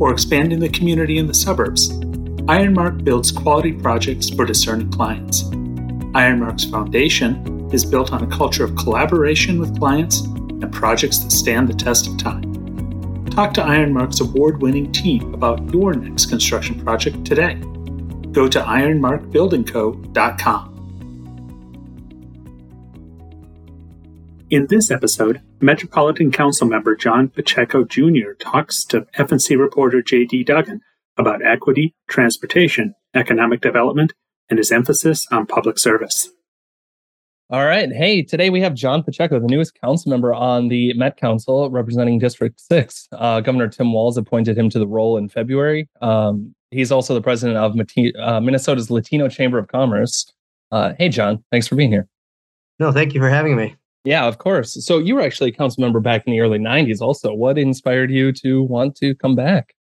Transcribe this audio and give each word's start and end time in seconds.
or 0.00 0.12
expanding 0.12 0.60
the 0.60 0.68
community 0.68 1.18
in 1.18 1.26
the 1.26 1.34
suburbs, 1.34 1.90
Ironmark 2.48 3.04
builds 3.04 3.30
quality 3.30 3.72
projects 3.72 4.30
for 4.30 4.44
discerning 4.44 4.90
clients. 4.90 5.44
Ironmark's 6.14 6.64
foundation 6.64 7.70
is 7.72 7.84
built 7.84 8.12
on 8.12 8.24
a 8.24 8.26
culture 8.26 8.64
of 8.64 8.74
collaboration 8.76 9.60
with 9.60 9.78
clients 9.78 10.20
and 10.20 10.72
projects 10.72 11.18
that 11.18 11.30
stand 11.30 11.68
the 11.68 11.74
test 11.74 12.06
of 12.06 12.16
time. 12.18 12.42
Talk 13.26 13.52
to 13.54 13.62
Ironmark's 13.62 14.20
award 14.20 14.60
winning 14.60 14.92
team 14.92 15.32
about 15.32 15.72
your 15.72 15.94
next 15.94 16.26
construction 16.26 16.84
project 16.84 17.24
today. 17.24 17.54
Go 18.32 18.48
to 18.48 18.60
ironmarkbuildingco.com. 18.60 20.68
In 24.50 24.66
this 24.66 24.90
episode, 24.90 25.40
Metropolitan 25.62 26.32
Council 26.32 26.66
member 26.66 26.96
John 26.96 27.28
Pacheco 27.28 27.84
Jr. 27.84 28.32
talks 28.38 28.84
to 28.86 29.02
FNC 29.16 29.58
reporter 29.58 30.02
J.D. 30.02 30.44
Duggan 30.44 30.80
about 31.16 31.44
equity, 31.44 31.94
transportation, 32.08 32.94
economic 33.14 33.60
development, 33.60 34.12
and 34.50 34.58
his 34.58 34.72
emphasis 34.72 35.26
on 35.30 35.46
public 35.46 35.78
service. 35.78 36.30
All 37.50 37.66
right. 37.66 37.92
Hey, 37.92 38.22
today 38.22 38.48
we 38.48 38.62
have 38.62 38.74
John 38.74 39.02
Pacheco, 39.02 39.38
the 39.38 39.46
newest 39.46 39.78
council 39.78 40.10
member 40.10 40.32
on 40.32 40.68
the 40.68 40.94
Met 40.94 41.18
Council 41.18 41.70
representing 41.70 42.18
District 42.18 42.58
6. 42.58 43.08
Uh, 43.12 43.40
Governor 43.40 43.68
Tim 43.68 43.92
Walz 43.92 44.16
appointed 44.16 44.56
him 44.56 44.70
to 44.70 44.78
the 44.78 44.86
role 44.86 45.18
in 45.18 45.28
February. 45.28 45.88
Um, 46.00 46.54
he's 46.70 46.90
also 46.90 47.12
the 47.12 47.20
president 47.20 47.58
of 47.58 47.78
uh, 48.18 48.40
Minnesota's 48.40 48.90
Latino 48.90 49.28
Chamber 49.28 49.58
of 49.58 49.68
Commerce. 49.68 50.32
Uh, 50.70 50.94
hey, 50.98 51.10
John, 51.10 51.44
thanks 51.50 51.68
for 51.68 51.76
being 51.76 51.92
here. 51.92 52.08
No, 52.78 52.90
thank 52.90 53.12
you 53.12 53.20
for 53.20 53.28
having 53.28 53.54
me. 53.54 53.76
Yeah, 54.04 54.26
of 54.26 54.38
course. 54.38 54.84
So 54.84 54.98
you 54.98 55.14
were 55.14 55.20
actually 55.20 55.50
a 55.50 55.54
council 55.54 55.80
member 55.80 56.00
back 56.00 56.26
in 56.26 56.32
the 56.32 56.40
early 56.40 56.58
90s 56.58 57.00
also. 57.00 57.32
What 57.32 57.56
inspired 57.56 58.10
you 58.10 58.32
to 58.32 58.62
want 58.62 58.96
to 58.96 59.14
come 59.14 59.36
back? 59.36 59.74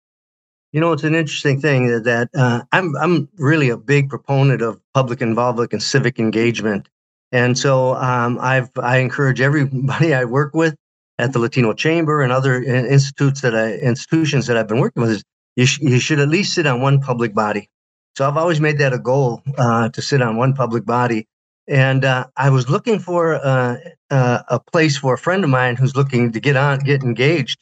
You 0.72 0.80
know, 0.80 0.92
it's 0.92 1.05
an 1.05 1.14
interesting 1.14 1.61
thing 1.61 2.02
that 2.02 2.28
uh, 2.34 2.62
I'm 2.72 2.94
I'm 2.96 3.28
really 3.39 3.70
a 3.70 3.77
big 3.77 4.11
proponent 4.11 4.61
of 4.61 4.78
public 4.92 5.22
involvement 5.22 5.72
and 5.72 5.83
civic 5.83 6.19
engagement. 6.19 6.89
And 7.33 7.56
so 7.56 7.94
um, 7.94 8.39
I've 8.41 8.69
I 8.77 8.98
encourage 8.98 9.41
everybody 9.41 10.12
I 10.20 10.24
work 10.24 10.52
with 10.55 10.74
at 11.19 11.33
the 11.33 11.39
Latino 11.39 11.72
Chamber 11.72 12.22
and 12.22 12.33
other 12.33 12.62
institutes 12.62 13.41
that 13.41 13.55
I 13.55 13.74
institutions 13.77 14.46
that 14.46 14.56
I've 14.56 14.69
been 14.69 14.80
working 14.80 15.02
with 15.02 15.12
is 15.12 15.24
you, 15.56 15.66
sh- 15.66 15.80
you 15.80 15.98
should 15.98 16.20
at 16.20 16.28
least 16.28 16.55
sit 16.55 16.66
on 16.66 16.83
one 16.83 17.00
public 17.00 17.34
body. 17.34 17.69
So 18.16 18.27
I've 18.28 18.36
always 18.36 18.61
made 18.61 18.78
that 18.78 18.92
a 18.92 18.98
goal 18.98 19.42
uh, 19.56 19.89
to 19.91 20.02
sit 20.02 20.20
on 20.20 20.36
one 20.36 20.52
public 20.52 20.84
body. 20.84 21.27
And 21.69 22.05
uh, 22.05 22.27
I 22.36 22.50
was 22.50 22.70
looking 22.70 22.98
for 22.98 23.34
uh, 23.34 23.77
uh 24.11 24.42
a 24.48 24.58
place 24.58 24.97
for 24.97 25.14
a 25.14 25.19
friend 25.19 25.44
of 25.44 25.50
mine 25.50 25.77
who's 25.77 25.94
looking 25.94 26.33
to 26.33 26.41
get 26.41 26.56
on, 26.56 26.78
get 26.80 27.02
engaged. 27.02 27.58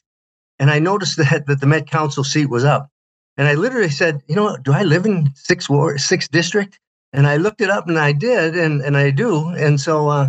And 0.58 0.70
I 0.70 0.78
noticed 0.78 1.16
that 1.18 1.46
that 1.46 1.60
the 1.60 1.66
Met 1.66 1.90
Council 1.90 2.24
seat 2.24 2.46
was 2.46 2.64
up. 2.64 2.88
And 3.36 3.46
I 3.48 3.54
literally 3.54 3.90
said, 3.90 4.22
you 4.28 4.34
know, 4.34 4.56
do 4.56 4.72
I 4.72 4.82
live 4.82 5.04
in 5.04 5.30
six 5.34 5.68
ward, 5.68 6.00
six 6.00 6.26
district? 6.28 6.78
and 7.16 7.26
I 7.26 7.36
looked 7.38 7.62
it 7.62 7.70
up 7.70 7.88
and 7.88 7.98
I 7.98 8.12
did, 8.12 8.56
and, 8.56 8.82
and 8.82 8.96
I 8.96 9.10
do. 9.10 9.48
And 9.48 9.80
so 9.80 10.08
uh, 10.08 10.28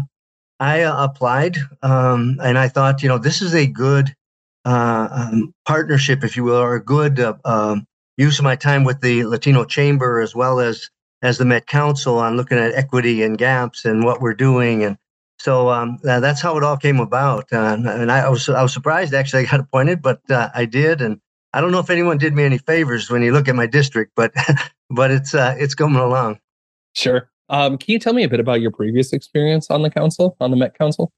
I 0.59 0.83
uh, 0.83 1.03
applied 1.03 1.57
um, 1.83 2.39
and 2.41 2.57
I 2.57 2.69
thought, 2.69 3.03
you 3.03 3.09
know, 3.09 3.17
this 3.17 3.41
is 3.41 3.53
a 3.53 3.67
good 3.67 4.15
uh, 4.63 5.07
um, 5.11 5.53
partnership, 5.65 6.23
if 6.23 6.37
you 6.37 6.45
will, 6.45 6.55
or 6.55 6.75
a 6.75 6.83
good 6.83 7.19
um, 7.43 7.85
use 8.15 8.39
of 8.39 8.45
my 8.45 8.55
time 8.55 8.85
with 8.85 9.01
the 9.01 9.25
Latino 9.25 9.65
Chamber 9.65 10.21
as 10.21 10.33
well 10.33 10.61
as 10.61 10.89
as 11.21 11.37
the 11.37 11.45
Met 11.45 11.67
Council 11.67 12.19
on 12.19 12.37
looking 12.37 12.57
at 12.57 12.73
equity 12.73 13.23
and 13.23 13.37
gaps 13.37 13.85
and 13.85 14.03
what 14.03 14.21
we're 14.21 14.33
doing. 14.33 14.83
And 14.83 14.97
so 15.39 15.69
um, 15.69 15.97
uh, 16.07 16.19
that's 16.19 16.41
how 16.41 16.57
it 16.57 16.63
all 16.63 16.77
came 16.77 16.99
about. 16.99 17.51
Uh, 17.51 17.77
and 17.85 18.11
I 18.11 18.29
was 18.29 18.49
I 18.49 18.61
was 18.61 18.73
surprised 18.73 19.13
actually 19.13 19.43
I 19.47 19.51
got 19.51 19.59
appointed, 19.61 20.01
but 20.01 20.21
I 20.29 20.65
did. 20.65 21.01
And 21.01 21.19
I 21.53 21.61
don't 21.61 21.71
know 21.71 21.79
if 21.79 21.89
anyone 21.89 22.17
did 22.17 22.33
me 22.33 22.43
any 22.43 22.57
favors 22.57 23.09
when 23.09 23.21
you 23.21 23.31
look 23.31 23.47
at 23.47 23.55
my 23.55 23.67
district, 23.67 24.13
but 24.15 24.33
but 24.89 25.11
it's 25.11 25.33
it's 25.33 25.75
coming 25.75 26.01
along. 26.01 26.39
Sure. 26.93 27.29
Um, 27.49 27.77
can 27.77 27.93
you 27.93 27.99
tell 27.99 28.13
me 28.13 28.23
a 28.23 28.29
bit 28.29 28.39
about 28.39 28.59
your 28.59 28.71
previous 28.71 29.13
experience 29.13 29.69
on 29.69 29.81
the 29.81 29.89
council, 29.89 30.35
on 30.41 30.51
the 30.51 30.57
Met 30.57 30.77
Council? 30.77 31.11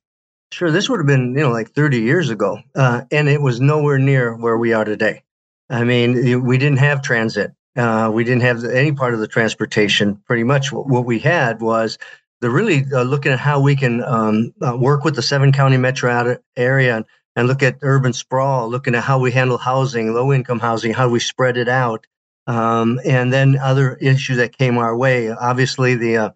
Sure. 0.52 0.72
This 0.72 0.90
would 0.90 1.00
have 1.00 1.08
been, 1.08 1.34
you 1.36 1.42
know, 1.42 1.52
like 1.52 1.72
30 1.72 2.00
years 2.00 2.30
ago, 2.30 2.60
uh, 2.76 3.02
and 3.12 3.30
it 3.30 3.42
was 3.42 3.62
nowhere 3.62 4.00
near 4.00 4.36
where 4.36 4.58
we 4.58 4.74
are 4.74 4.84
today. 4.84 5.24
I 5.70 5.84
mean, 5.84 6.44
we 6.44 6.58
didn't 6.58 6.80
have 6.80 7.02
transit. 7.02 7.52
Uh, 7.76 8.10
we 8.14 8.24
didn't 8.24 8.42
have 8.42 8.64
any 8.66 8.92
part 8.92 9.14
of 9.14 9.20
the 9.20 9.28
transportation. 9.28 10.16
Pretty 10.26 10.44
much 10.44 10.72
what 10.72 11.06
we 11.06 11.20
had 11.20 11.62
was 11.62 11.98
the 12.42 12.50
really 12.50 12.86
uh, 12.94 13.04
looking 13.04 13.32
at 13.32 13.40
how 13.40 13.60
we 13.62 13.76
can 13.76 14.04
um, 14.04 14.54
uh, 14.62 14.76
work 14.78 15.04
with 15.04 15.16
the 15.16 15.22
seven 15.22 15.52
county 15.52 15.78
metro 15.78 16.38
area 16.56 16.98
and, 16.98 17.06
and 17.36 17.48
look 17.48 17.62
at 17.62 17.78
urban 17.82 18.14
sprawl, 18.14 18.70
looking 18.70 18.96
at 18.96 19.04
how 19.04 19.20
we 19.20 19.32
handle 19.32 19.58
housing, 19.58 20.14
low 20.14 20.34
income 20.34 20.60
housing, 20.60 20.94
how 20.94 21.10
we 21.10 21.20
spread 21.20 21.58
it 21.58 21.68
out, 21.70 22.06
um, 22.48 23.00
and 23.06 23.32
then 23.32 23.58
other 23.58 23.96
issues 23.96 24.38
that 24.38 24.58
came 24.58 24.78
our 24.78 24.96
way. 24.98 25.30
Obviously, 25.32 25.96
the 25.96 26.18
uh, 26.18 26.30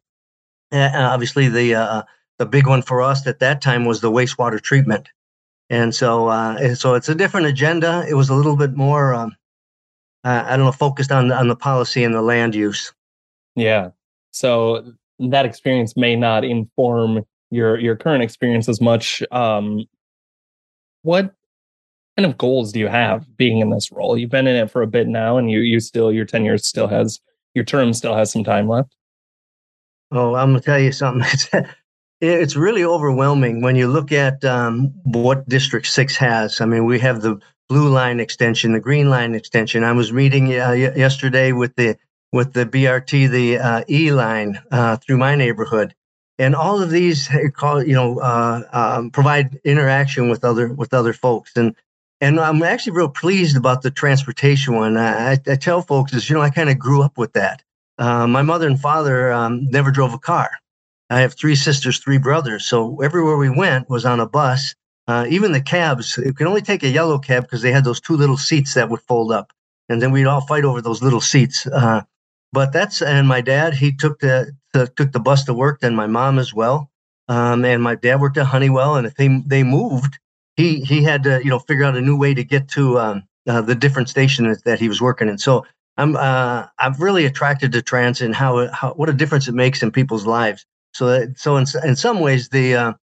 obviously 0.71 1.49
the 1.49 1.75
uh, 1.75 2.03
the 2.37 2.45
big 2.45 2.67
one 2.67 2.81
for 2.81 3.01
us 3.01 3.25
at 3.27 3.39
that 3.39 3.61
time 3.61 3.85
was 3.85 4.01
the 4.01 4.11
wastewater 4.11 4.61
treatment, 4.61 5.09
and 5.69 5.95
so 5.95 6.27
uh, 6.27 6.75
so 6.75 6.95
it's 6.95 7.09
a 7.09 7.15
different 7.15 7.47
agenda. 7.47 8.05
It 8.07 8.13
was 8.13 8.29
a 8.29 8.35
little 8.35 8.57
bit 8.57 8.75
more, 8.75 9.13
um, 9.13 9.35
I 10.23 10.55
don't 10.55 10.65
know, 10.65 10.71
focused 10.71 11.11
on 11.11 11.31
on 11.31 11.47
the 11.47 11.55
policy 11.55 12.03
and 12.03 12.13
the 12.13 12.21
land 12.21 12.55
use. 12.55 12.93
Yeah. 13.55 13.89
So 14.31 14.93
that 15.19 15.45
experience 15.45 15.95
may 15.95 16.15
not 16.15 16.43
inform 16.43 17.25
your 17.51 17.79
your 17.79 17.95
current 17.95 18.23
experience 18.23 18.69
as 18.69 18.81
much. 18.81 19.21
Um, 19.31 19.85
what 21.03 21.33
kind 22.17 22.25
of 22.25 22.37
goals 22.37 22.71
do 22.71 22.79
you 22.79 22.87
have 22.87 23.25
being 23.37 23.59
in 23.59 23.69
this 23.69 23.91
role? 23.91 24.17
You've 24.17 24.29
been 24.29 24.47
in 24.47 24.55
it 24.55 24.71
for 24.71 24.81
a 24.81 24.87
bit 24.87 25.07
now, 25.07 25.37
and 25.37 25.51
you 25.51 25.59
you 25.59 25.79
still 25.79 26.11
your 26.11 26.25
tenure 26.25 26.57
still 26.57 26.87
has 26.87 27.19
your 27.53 27.65
term 27.65 27.93
still 27.93 28.15
has 28.15 28.31
some 28.31 28.43
time 28.43 28.67
left. 28.67 28.95
Oh, 30.11 30.35
I'm 30.35 30.49
gonna 30.49 30.61
tell 30.61 30.79
you 30.79 30.91
something. 30.91 31.27
It's 31.31 31.49
it's 32.21 32.55
really 32.55 32.85
overwhelming 32.85 33.61
when 33.61 33.75
you 33.75 33.89
look 33.89 34.13
at 34.13 34.45
um, 34.45 34.93
what 35.03 35.47
District 35.49 35.85
Six 35.85 36.15
has. 36.15 36.61
I 36.61 36.65
mean, 36.65 36.85
we 36.85 36.97
have 36.99 37.21
the 37.21 37.37
blue 37.69 37.89
line 37.89 38.19
extension, 38.19 38.73
the 38.73 38.79
green 38.79 39.09
line 39.09 39.35
extension. 39.35 39.83
I 39.83 39.93
was 39.93 40.11
meeting 40.13 40.47
uh, 40.59 40.71
yesterday 40.71 41.51
with 41.51 41.75
the 41.75 41.97
with 42.31 42.53
the 42.53 42.65
BRT, 42.65 43.29
the 43.29 43.57
uh, 43.57 43.83
E 43.89 44.11
line 44.11 44.59
uh, 44.71 44.97
through 44.97 45.17
my 45.17 45.35
neighborhood, 45.35 45.93
and 46.39 46.55
all 46.55 46.81
of 46.81 46.89
these 46.89 47.29
call 47.55 47.83
you 47.83 47.93
know 47.93 48.19
uh, 48.19 48.61
um, 48.71 49.11
provide 49.11 49.59
interaction 49.63 50.29
with 50.29 50.43
other 50.43 50.73
with 50.73 50.93
other 50.93 51.13
folks. 51.13 51.55
And 51.55 51.75
and 52.23 52.39
I'm 52.39 52.63
actually 52.63 52.93
real 52.93 53.09
pleased 53.09 53.57
about 53.57 53.81
the 53.81 53.91
transportation 53.91 54.75
one. 54.75 54.95
I, 54.95 55.33
I 55.45 55.55
tell 55.55 55.81
folks 55.81 56.13
is, 56.13 56.29
you 56.29 56.35
know, 56.35 56.41
I 56.41 56.51
kind 56.51 56.69
of 56.69 56.79
grew 56.79 57.01
up 57.01 57.17
with 57.17 57.33
that. 57.33 57.61
Uh, 57.97 58.27
my 58.27 58.41
mother 58.41 58.65
and 58.65 58.79
father 58.79 59.31
um, 59.33 59.65
never 59.69 59.91
drove 59.91 60.13
a 60.13 60.17
car. 60.19 60.49
I 61.09 61.19
have 61.19 61.33
three 61.33 61.55
sisters, 61.55 61.99
three 61.99 62.17
brothers. 62.17 62.65
So 62.65 63.01
everywhere 63.01 63.35
we 63.35 63.49
went 63.49 63.89
was 63.89 64.05
on 64.05 64.21
a 64.21 64.25
bus. 64.25 64.73
Uh, 65.07 65.25
even 65.29 65.51
the 65.51 65.61
cabs, 65.61 66.17
it 66.17 66.35
could 66.35 66.47
only 66.47 66.61
take 66.61 66.83
a 66.83 66.89
yellow 66.89 67.19
cab 67.19 67.43
because 67.43 67.61
they 67.61 67.71
had 67.71 67.83
those 67.83 67.99
two 67.99 68.15
little 68.15 68.37
seats 68.37 68.73
that 68.73 68.89
would 68.89 69.01
fold 69.01 69.31
up. 69.31 69.51
And 69.89 70.01
then 70.01 70.11
we'd 70.11 70.25
all 70.25 70.41
fight 70.41 70.63
over 70.63 70.81
those 70.81 71.03
little 71.03 71.21
seats. 71.21 71.67
Uh, 71.67 72.01
but 72.53 72.71
that's, 72.71 73.01
and 73.01 73.27
my 73.27 73.41
dad, 73.41 73.73
he 73.73 73.91
took 73.91 74.19
the, 74.19 74.53
the, 74.73 74.87
took 74.87 75.11
the 75.11 75.19
bus 75.19 75.43
to 75.45 75.53
work, 75.53 75.79
and 75.81 75.95
my 75.95 76.07
mom 76.07 76.39
as 76.39 76.53
well. 76.53 76.89
Um, 77.27 77.65
and 77.65 77.83
my 77.83 77.95
dad 77.95 78.21
worked 78.21 78.37
at 78.37 78.45
Honeywell. 78.45 78.95
And 78.95 79.05
if 79.07 79.15
they, 79.15 79.27
they 79.45 79.63
moved, 79.63 80.19
he 80.55 80.81
he 80.81 81.03
had 81.03 81.23
to 81.23 81.43
you 81.43 81.49
know 81.49 81.59
figure 81.59 81.83
out 81.83 81.97
a 81.97 82.01
new 82.01 82.17
way 82.17 82.33
to 82.33 82.43
get 82.43 82.67
to 82.69 82.99
um, 82.99 83.23
uh, 83.47 83.61
the 83.61 83.75
different 83.75 84.09
stations 84.09 84.61
that 84.63 84.79
he 84.79 84.87
was 84.87 85.01
working 85.01 85.29
in. 85.29 85.37
So 85.37 85.65
I'm 85.97 86.15
uh, 86.15 86.67
I'm 86.79 86.93
really 86.93 87.25
attracted 87.25 87.71
to 87.73 87.81
transit 87.81 88.25
and 88.25 88.35
how, 88.35 88.67
how 88.71 88.93
what 88.93 89.09
a 89.09 89.13
difference 89.13 89.47
it 89.47 89.55
makes 89.55 89.83
in 89.83 89.91
people's 89.91 90.25
lives. 90.25 90.65
So 90.93 91.07
that, 91.07 91.39
so 91.39 91.57
in 91.57 91.65
in 91.83 91.95
some 91.95 92.19
ways 92.19 92.49
the 92.49 92.75
uh, 92.75 92.93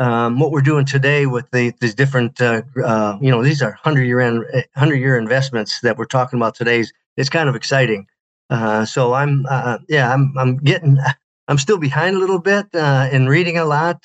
um, 0.00 0.40
what 0.40 0.50
we're 0.50 0.60
doing 0.62 0.84
today 0.84 1.26
with 1.26 1.48
the 1.52 1.72
these 1.80 1.94
different 1.94 2.40
uh, 2.40 2.62
uh, 2.84 3.18
you 3.20 3.30
know 3.30 3.42
these 3.42 3.62
are 3.62 3.72
hundred 3.72 4.04
year 4.04 4.66
hundred 4.74 4.96
year 4.96 5.16
investments 5.16 5.80
that 5.82 5.96
we're 5.96 6.06
talking 6.06 6.38
about 6.38 6.54
today 6.56 6.80
is 6.80 6.92
it's 7.16 7.28
kind 7.28 7.48
of 7.48 7.54
exciting. 7.54 8.06
Uh, 8.50 8.84
so 8.84 9.14
I'm 9.14 9.46
yeah 9.88 10.12
I'm 10.12 10.34
I'm 10.36 10.56
getting 10.56 10.98
I'm 11.46 11.58
still 11.58 11.78
behind 11.78 12.16
a 12.16 12.18
little 12.18 12.40
bit 12.40 12.66
in 13.12 13.28
reading 13.28 13.58
a 13.58 13.64
lot. 13.64 14.04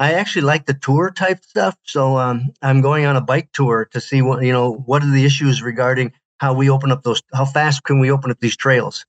I 0.00 0.14
actually 0.14 0.42
like 0.42 0.64
the 0.64 0.72
tour 0.72 1.10
type 1.10 1.44
stuff. 1.44 1.76
So 1.84 2.16
um, 2.16 2.48
I'm 2.62 2.80
going 2.80 3.04
on 3.04 3.16
a 3.16 3.20
bike 3.20 3.50
tour 3.52 3.86
to 3.92 4.00
see 4.00 4.22
what 4.22 4.42
you 4.42 4.52
know 4.52 4.72
what 4.86 5.02
are 5.02 5.10
the 5.10 5.26
issues 5.26 5.62
regarding 5.62 6.12
how 6.38 6.54
we 6.54 6.70
open 6.70 6.90
up 6.90 7.02
those, 7.02 7.22
how 7.34 7.44
fast 7.44 7.84
can 7.84 7.98
we 8.00 8.10
open 8.10 8.30
up 8.30 8.40
these 8.40 8.56
trails? 8.56 9.04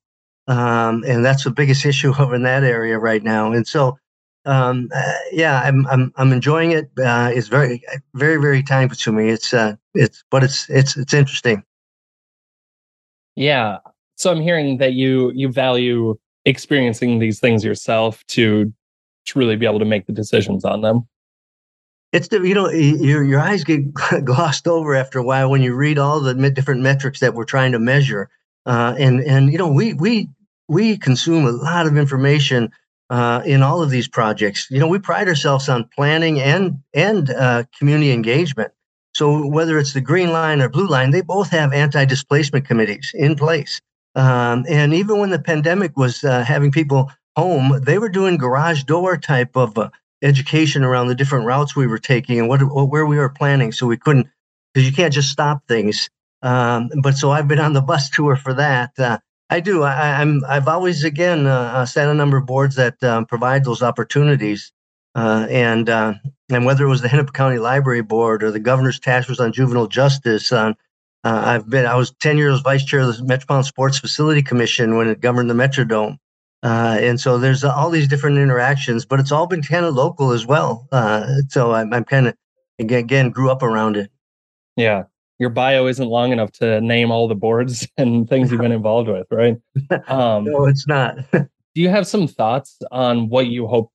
Um, 0.47 1.04
and 1.07 1.24
that's 1.24 1.45
the 1.45 1.51
biggest 1.51 1.86
issue 1.92 2.13
over 2.19 2.36
in 2.36 2.44
that 2.44 2.63
area 2.63 3.00
right 3.00 3.24
now. 3.24 3.54
And 3.54 3.65
so, 3.65 3.97
um, 4.45 4.89
uh, 4.93 5.13
yeah, 5.31 5.61
I'm, 5.61 5.85
I'm, 5.88 6.13
I'm 6.17 6.31
enjoying 6.31 6.71
it. 6.71 6.89
Uh, 6.97 7.31
it's 7.33 7.47
very, 7.47 7.83
very, 8.13 8.38
very 8.38 8.63
time 8.63 8.89
consuming. 8.89 9.29
It's, 9.29 9.53
uh, 9.53 9.75
it's, 9.93 10.23
but 10.31 10.43
it's, 10.43 10.69
it's, 10.69 10.97
it's 10.97 11.13
interesting. 11.13 11.63
Yeah. 13.35 13.77
So 14.15 14.31
I'm 14.31 14.41
hearing 14.41 14.77
that 14.77 14.93
you, 14.93 15.31
you 15.35 15.51
value 15.51 16.17
experiencing 16.45 17.19
these 17.19 17.39
things 17.39 17.63
yourself 17.63 18.25
to, 18.27 18.71
to 19.25 19.39
really 19.39 19.55
be 19.55 19.65
able 19.65 19.79
to 19.79 19.85
make 19.85 20.07
the 20.07 20.13
decisions 20.13 20.65
on 20.65 20.81
them 20.81 21.07
it's 22.11 22.27
the 22.27 22.41
you 22.41 22.53
know 22.53 22.69
your 22.69 23.23
your 23.23 23.39
eyes 23.39 23.63
get 23.63 23.94
glossed 24.23 24.67
over 24.67 24.95
after 24.95 25.19
a 25.19 25.23
while 25.23 25.49
when 25.49 25.61
you 25.61 25.73
read 25.73 25.97
all 25.97 26.19
the 26.19 26.33
different 26.49 26.81
metrics 26.81 27.19
that 27.19 27.33
we're 27.33 27.45
trying 27.45 27.71
to 27.71 27.79
measure 27.79 28.29
uh, 28.65 28.94
and 28.97 29.21
and 29.21 29.51
you 29.51 29.57
know 29.57 29.71
we 29.71 29.94
we 29.94 30.29
we 30.67 30.97
consume 30.97 31.45
a 31.45 31.51
lot 31.51 31.85
of 31.85 31.97
information 31.97 32.71
uh, 33.11 33.41
in 33.45 33.61
all 33.61 33.83
of 33.83 33.89
these 33.89 34.07
projects 34.07 34.67
you 34.71 34.79
know 34.79 34.87
we 34.87 34.99
pride 34.99 35.27
ourselves 35.27 35.69
on 35.69 35.87
planning 35.95 36.39
and 36.39 36.79
and 36.93 37.29
uh, 37.31 37.63
community 37.77 38.11
engagement 38.11 38.71
so 39.13 39.45
whether 39.47 39.77
it's 39.77 39.93
the 39.93 40.01
green 40.01 40.31
line 40.31 40.61
or 40.61 40.69
blue 40.69 40.87
line 40.87 41.11
they 41.11 41.21
both 41.21 41.49
have 41.49 41.73
anti-displacement 41.73 42.65
committees 42.65 43.11
in 43.13 43.35
place 43.35 43.81
um, 44.15 44.65
and 44.67 44.93
even 44.93 45.19
when 45.19 45.29
the 45.29 45.39
pandemic 45.39 45.95
was 45.95 46.23
uh, 46.23 46.43
having 46.43 46.71
people 46.71 47.11
home 47.35 47.79
they 47.83 47.99
were 47.99 48.09
doing 48.09 48.37
garage 48.37 48.83
door 48.83 49.15
type 49.17 49.55
of 49.55 49.77
uh, 49.77 49.89
education 50.21 50.83
around 50.83 51.07
the 51.07 51.15
different 51.15 51.45
routes 51.45 51.75
we 51.75 51.87
were 51.87 51.97
taking 51.97 52.39
and 52.39 52.47
what, 52.47 52.61
where 52.61 53.05
we 53.05 53.17
were 53.17 53.29
planning. 53.29 53.71
So 53.71 53.87
we 53.87 53.97
couldn't, 53.97 54.27
because 54.73 54.87
you 54.87 54.95
can't 54.95 55.13
just 55.13 55.29
stop 55.29 55.67
things. 55.67 56.09
Um, 56.41 56.89
but 57.01 57.17
so 57.17 57.31
I've 57.31 57.47
been 57.47 57.59
on 57.59 57.73
the 57.73 57.81
bus 57.81 58.09
tour 58.11 58.35
for 58.35 58.53
that. 58.53 58.91
Uh, 58.97 59.17
I 59.51 59.59
do. 59.59 59.83
I, 59.83 60.21
am 60.21 60.42
I've 60.48 60.69
always 60.69 61.03
again 61.03 61.45
uh, 61.45 61.74
uh, 61.75 61.86
sat 61.86 62.07
on 62.07 62.15
a 62.15 62.18
number 62.18 62.38
of 62.38 62.45
boards 62.45 62.75
that 62.77 63.03
um, 63.03 63.25
provide 63.25 63.65
those 63.65 63.83
opportunities. 63.83 64.71
Uh, 65.13 65.45
and 65.50 65.89
uh, 65.89 66.13
and 66.50 66.65
whether 66.65 66.86
it 66.86 66.89
was 66.89 67.01
the 67.01 67.09
Hennepin 67.09 67.33
County 67.33 67.57
Library 67.57 68.01
Board 68.01 68.44
or 68.44 68.51
the 68.51 68.62
Governor's 68.62 68.98
Task 68.98 69.27
Force 69.27 69.42
on 69.42 69.51
Juvenile 69.51 69.88
Justice, 69.88 70.53
uh, 70.53 70.74
I've 71.25 71.69
been. 71.69 71.86
I 71.86 71.95
was 71.95 72.12
ten 72.21 72.38
years 72.38 72.62
vice 72.62 72.86
chair 72.86 73.01
of 73.01 73.18
the 73.18 73.24
Metropolitan 73.25 73.65
Sports 73.65 74.00
Facility 74.00 74.42
Commission 74.42 74.95
when 74.95 75.09
it 75.09 75.19
governed 75.19 75.50
the 75.50 75.54
Metrodome. 75.54 76.18
Uh, 76.63 76.97
and 77.01 77.19
so 77.19 77.38
there's 77.38 77.65
all 77.65 77.89
these 77.89 78.07
different 78.07 78.38
interactions, 78.38 79.06
but 79.06 79.19
it's 79.19 79.33
all 79.33 79.47
been 79.47 79.63
kind 79.63 79.83
of 79.83 79.95
local 79.95 80.31
as 80.31 80.45
well. 80.45 80.88
So 81.50 81.74
I'm, 81.74 81.92
I'm 81.92 82.06
kind 82.06 82.27
of 82.27 82.36
again, 82.80 83.00
again 83.00 83.30
grew 83.31 83.51
up 83.51 83.63
around 83.63 83.97
it. 83.97 84.12
Yeah, 84.77 85.06
your 85.41 85.49
bio 85.49 85.88
isn't 85.88 86.07
long 86.07 86.31
enough 86.31 86.51
to 86.51 86.79
name 86.81 87.09
all 87.09 87.27
the 87.27 87.33
boards 87.33 87.88
and 87.97 88.29
things 88.29 88.51
you've 88.51 88.61
been 88.61 88.71
involved 88.71 89.09
with, 89.09 89.27
right? 89.31 89.57
Um, 90.07 90.45
no, 90.45 90.67
it's 90.67 90.88
not. 90.88 91.17
do 91.31 91.47
you 91.73 91.89
have 91.89 92.05
some 92.05 92.27
thoughts 92.27 92.77
on 92.91 93.29
what 93.29 93.47
you 93.47 93.65
hope 93.65 93.91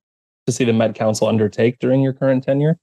to 0.47 0.53
see 0.53 0.65
the 0.65 0.73
Met 0.73 0.95
Council 0.95 1.29
undertake 1.29 1.79
during 1.79 2.03
your 2.03 2.13
current 2.13 2.43
tenure? 2.43 2.79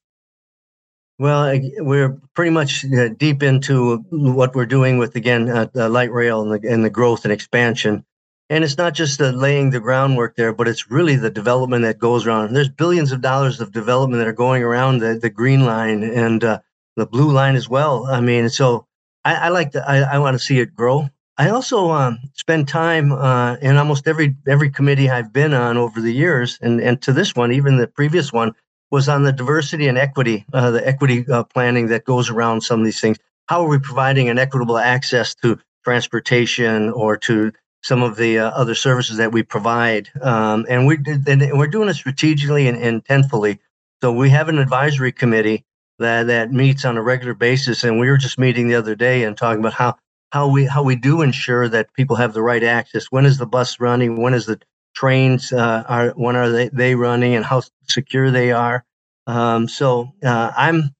Well, 1.19 1.59
we're 1.79 2.17
pretty 2.35 2.51
much 2.51 2.85
uh, 2.85 3.09
deep 3.09 3.43
into 3.43 3.97
what 4.09 4.55
we're 4.55 4.65
doing 4.65 4.97
with 4.97 5.15
again 5.15 5.49
uh, 5.49 5.67
the 5.73 5.89
light 5.89 6.11
rail 6.11 6.41
and 6.41 6.51
the, 6.51 6.69
and 6.69 6.85
the 6.85 6.89
growth 6.89 7.25
and 7.25 7.33
expansion. 7.33 8.05
And 8.49 8.63
it's 8.63 8.77
not 8.77 8.93
just 8.93 9.19
the 9.19 9.31
laying 9.31 9.71
the 9.71 9.79
groundwork 9.79 10.35
there, 10.35 10.53
but 10.53 10.67
it's 10.67 10.89
really 10.89 11.15
the 11.15 11.29
development 11.29 11.83
that 11.83 11.99
goes 11.99 12.25
around. 12.25 12.53
There's 12.53 12.69
billions 12.69 13.11
of 13.11 13.21
dollars 13.21 13.59
of 13.59 13.71
development 13.71 14.19
that 14.19 14.27
are 14.27 14.33
going 14.33 14.63
around 14.63 14.99
the, 14.99 15.19
the 15.19 15.29
green 15.29 15.65
line 15.65 16.03
and 16.03 16.43
uh, 16.43 16.59
the 16.95 17.05
blue 17.05 17.31
line 17.31 17.55
as 17.55 17.69
well. 17.69 18.05
I 18.05 18.21
mean, 18.21 18.49
so 18.49 18.85
I, 19.23 19.35
I 19.35 19.49
like 19.49 19.71
to, 19.71 19.87
I, 19.87 20.15
I 20.15 20.19
want 20.19 20.35
to 20.35 20.39
see 20.39 20.59
it 20.59 20.75
grow. 20.75 21.09
I 21.37 21.49
also 21.49 21.89
um, 21.91 22.19
spend 22.33 22.67
time 22.67 23.11
uh, 23.11 23.55
in 23.55 23.77
almost 23.77 24.07
every 24.07 24.35
every 24.47 24.69
committee 24.69 25.09
I've 25.09 25.33
been 25.33 25.53
on 25.53 25.77
over 25.77 25.99
the 25.99 26.13
years, 26.13 26.59
and 26.61 26.79
and 26.79 27.01
to 27.01 27.11
this 27.11 27.35
one, 27.35 27.51
even 27.51 27.77
the 27.77 27.87
previous 27.87 28.31
one 28.31 28.53
was 28.91 29.09
on 29.09 29.23
the 29.23 29.31
diversity 29.31 29.87
and 29.87 29.97
equity, 29.97 30.45
uh, 30.53 30.69
the 30.69 30.87
equity 30.87 31.25
uh, 31.27 31.43
planning 31.43 31.87
that 31.87 32.05
goes 32.05 32.29
around 32.29 32.61
some 32.61 32.79
of 32.81 32.85
these 32.85 33.01
things. 33.01 33.17
How 33.47 33.63
are 33.63 33.67
we 33.67 33.79
providing 33.79 34.29
an 34.29 34.37
equitable 34.37 34.77
access 34.77 35.33
to 35.35 35.59
transportation 35.83 36.91
or 36.91 37.17
to 37.17 37.51
some 37.83 38.01
of 38.01 38.15
the 38.15 38.39
uh, 38.39 38.49
other 38.51 38.75
services 38.75 39.17
that 39.17 39.31
we 39.31 39.43
provide. 39.43 40.09
Um, 40.21 40.65
and, 40.69 40.87
we, 40.87 40.97
and 41.27 41.59
we're 41.59 41.67
doing 41.67 41.89
it 41.89 41.95
strategically 41.95 42.67
and 42.67 43.03
intentfully. 43.03 43.59
So 44.01 44.11
we 44.13 44.29
have 44.29 44.49
an 44.49 44.57
advisory 44.57 45.11
committee 45.11 45.65
that, 46.03 46.27
that 46.27 46.51
meets 46.51 46.85
on 46.85 46.97
a 46.97 47.03
regular 47.03 47.33
basis. 47.33 47.83
And 47.83 47.99
we 47.99 48.09
were 48.09 48.17
just 48.17 48.37
meeting 48.37 48.67
the 48.67 48.75
other 48.75 48.95
day 48.95 49.23
and 49.23 49.35
talking 49.35 49.59
about 49.59 49.73
how, 49.73 49.95
how, 50.31 50.47
we, 50.47 50.65
how 50.65 50.83
we 50.83 50.95
do 50.95 51.21
ensure 51.21 51.67
that 51.69 51.93
people 51.93 52.15
have 52.15 52.33
the 52.33 52.41
right 52.41 52.63
access. 52.63 53.07
When 53.11 53.25
is 53.25 53.37
the 53.37 53.45
bus 53.45 53.79
running? 53.79 54.21
When 54.21 54.33
is 54.33 54.45
the 54.45 54.59
trains 54.93 55.51
uh, 55.51 55.83
are 55.87 56.09
when 56.11 56.35
are 56.35 56.49
they, 56.49 56.69
they 56.69 56.95
running 56.95 57.35
and 57.35 57.45
how 57.45 57.61
secure 57.89 58.31
they 58.31 58.51
are 58.51 58.83
um, 59.27 59.67
so 59.67 60.11
uh, 60.23 60.51
i'm 60.55 60.93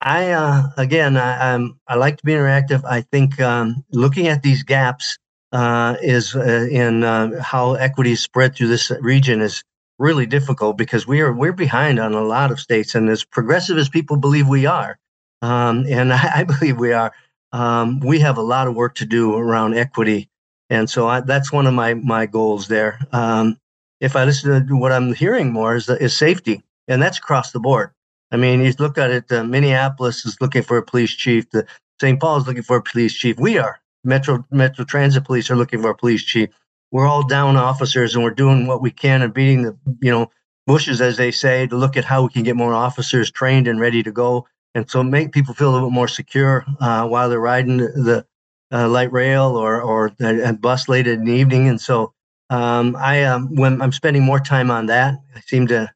i 0.00 0.30
uh, 0.30 0.68
again 0.76 1.16
I, 1.16 1.54
am 1.54 1.78
i 1.88 1.94
like 1.94 2.18
to 2.18 2.24
be 2.24 2.32
interactive 2.32 2.84
i 2.84 3.00
think 3.00 3.40
um, 3.40 3.84
looking 3.92 4.28
at 4.28 4.42
these 4.42 4.62
gaps 4.62 5.16
uh, 5.52 5.96
is 6.00 6.36
uh, 6.36 6.68
in 6.70 7.02
uh, 7.02 7.42
how 7.42 7.74
equity 7.74 8.12
is 8.12 8.22
spread 8.22 8.54
through 8.54 8.68
this 8.68 8.92
region 9.00 9.40
is 9.40 9.64
really 10.00 10.26
difficult 10.26 10.76
because 10.78 11.06
we 11.06 11.20
are 11.20 11.32
we're 11.32 11.52
behind 11.52 12.00
on 12.00 12.14
a 12.14 12.22
lot 12.22 12.50
of 12.50 12.58
states, 12.58 12.94
and 12.94 13.08
as 13.08 13.22
progressive 13.22 13.78
as 13.78 13.88
people 13.88 14.16
believe 14.16 14.48
we 14.48 14.66
are, 14.66 14.98
um, 15.42 15.84
and 15.88 16.12
I, 16.12 16.40
I, 16.40 16.44
believe 16.44 16.78
we 16.78 16.92
are, 16.92 17.12
um, 17.52 18.00
we 18.00 18.18
have 18.20 18.38
a 18.38 18.42
lot 18.42 18.66
of 18.66 18.74
work 18.74 18.96
to 18.96 19.06
do 19.06 19.36
around 19.36 19.76
equity, 19.76 20.28
and 20.70 20.90
so 20.90 21.06
I, 21.06 21.20
that's 21.20 21.52
one 21.52 21.66
of 21.66 21.74
my 21.74 21.94
my 21.94 22.26
goals 22.26 22.66
there. 22.66 22.98
Um, 23.12 23.58
if 24.00 24.16
I 24.16 24.24
listen 24.24 24.66
to 24.66 24.76
what 24.76 24.92
I'm 24.92 25.12
hearing 25.12 25.52
more 25.52 25.76
is 25.76 25.88
is 25.88 26.16
safety, 26.16 26.62
and 26.88 27.00
that's 27.00 27.18
across 27.18 27.52
the 27.52 27.60
board. 27.60 27.90
I 28.32 28.36
mean, 28.36 28.62
you 28.62 28.72
look 28.78 28.96
at 28.96 29.10
it. 29.10 29.30
Uh, 29.30 29.44
Minneapolis 29.44 30.24
is 30.24 30.40
looking 30.40 30.62
for 30.62 30.78
a 30.78 30.82
police 30.82 31.10
chief. 31.10 31.50
The 31.50 31.66
St. 32.00 32.18
Paul 32.18 32.38
is 32.38 32.46
looking 32.46 32.62
for 32.62 32.76
a 32.76 32.82
police 32.82 33.12
chief. 33.12 33.38
We 33.38 33.58
are. 33.58 33.80
Metro 34.04 34.46
Metro 34.50 34.84
Transit 34.84 35.24
Police 35.24 35.50
are 35.50 35.56
looking 35.56 35.82
for 35.82 35.90
a 35.90 35.96
police 35.96 36.24
chief. 36.24 36.48
We're 36.90 37.06
all 37.06 37.26
down 37.26 37.56
officers, 37.56 38.14
and 38.14 38.24
we're 38.24 38.30
doing 38.30 38.66
what 38.66 38.82
we 38.82 38.90
can 38.90 39.22
and 39.22 39.32
beating 39.32 39.62
the 39.62 39.76
you 40.00 40.10
know 40.10 40.30
bushes, 40.66 41.00
as 41.00 41.16
they 41.16 41.30
say, 41.30 41.66
to 41.66 41.76
look 41.76 41.96
at 41.96 42.04
how 42.04 42.22
we 42.22 42.30
can 42.30 42.42
get 42.42 42.56
more 42.56 42.74
officers 42.74 43.30
trained 43.30 43.68
and 43.68 43.80
ready 43.80 44.02
to 44.02 44.12
go, 44.12 44.46
and 44.74 44.90
so 44.90 45.02
make 45.02 45.32
people 45.32 45.54
feel 45.54 45.70
a 45.70 45.72
little 45.72 45.88
bit 45.88 45.94
more 45.94 46.08
secure 46.08 46.64
uh, 46.80 47.06
while 47.06 47.28
they're 47.28 47.40
riding 47.40 47.78
the 47.78 48.26
uh, 48.72 48.88
light 48.88 49.12
rail 49.12 49.56
or 49.56 49.80
or 49.82 50.12
a 50.20 50.52
bus 50.52 50.88
late 50.88 51.06
in 51.06 51.24
the 51.24 51.32
evening. 51.32 51.68
And 51.68 51.80
so 51.80 52.12
um, 52.50 52.96
I 52.96 53.24
um, 53.24 53.54
when 53.54 53.80
I'm 53.82 53.92
spending 53.92 54.22
more 54.22 54.40
time 54.40 54.70
on 54.70 54.86
that, 54.86 55.14
I 55.34 55.40
seem 55.40 55.66
to, 55.68 55.92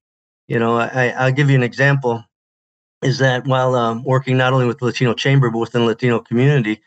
you 0.48 0.58
know, 0.58 0.76
I, 0.76 1.08
I'll 1.16 1.32
give 1.32 1.50
you 1.50 1.56
an 1.56 1.62
example. 1.62 2.24
Is 3.02 3.18
that 3.18 3.46
while 3.46 3.74
um, 3.74 4.02
working 4.02 4.36
not 4.38 4.52
only 4.54 4.66
with 4.66 4.78
the 4.78 4.86
Latino 4.86 5.12
Chamber 5.12 5.50
but 5.50 5.58
within 5.58 5.82
the 5.82 5.88
Latino 5.88 6.20
community, 6.20 6.80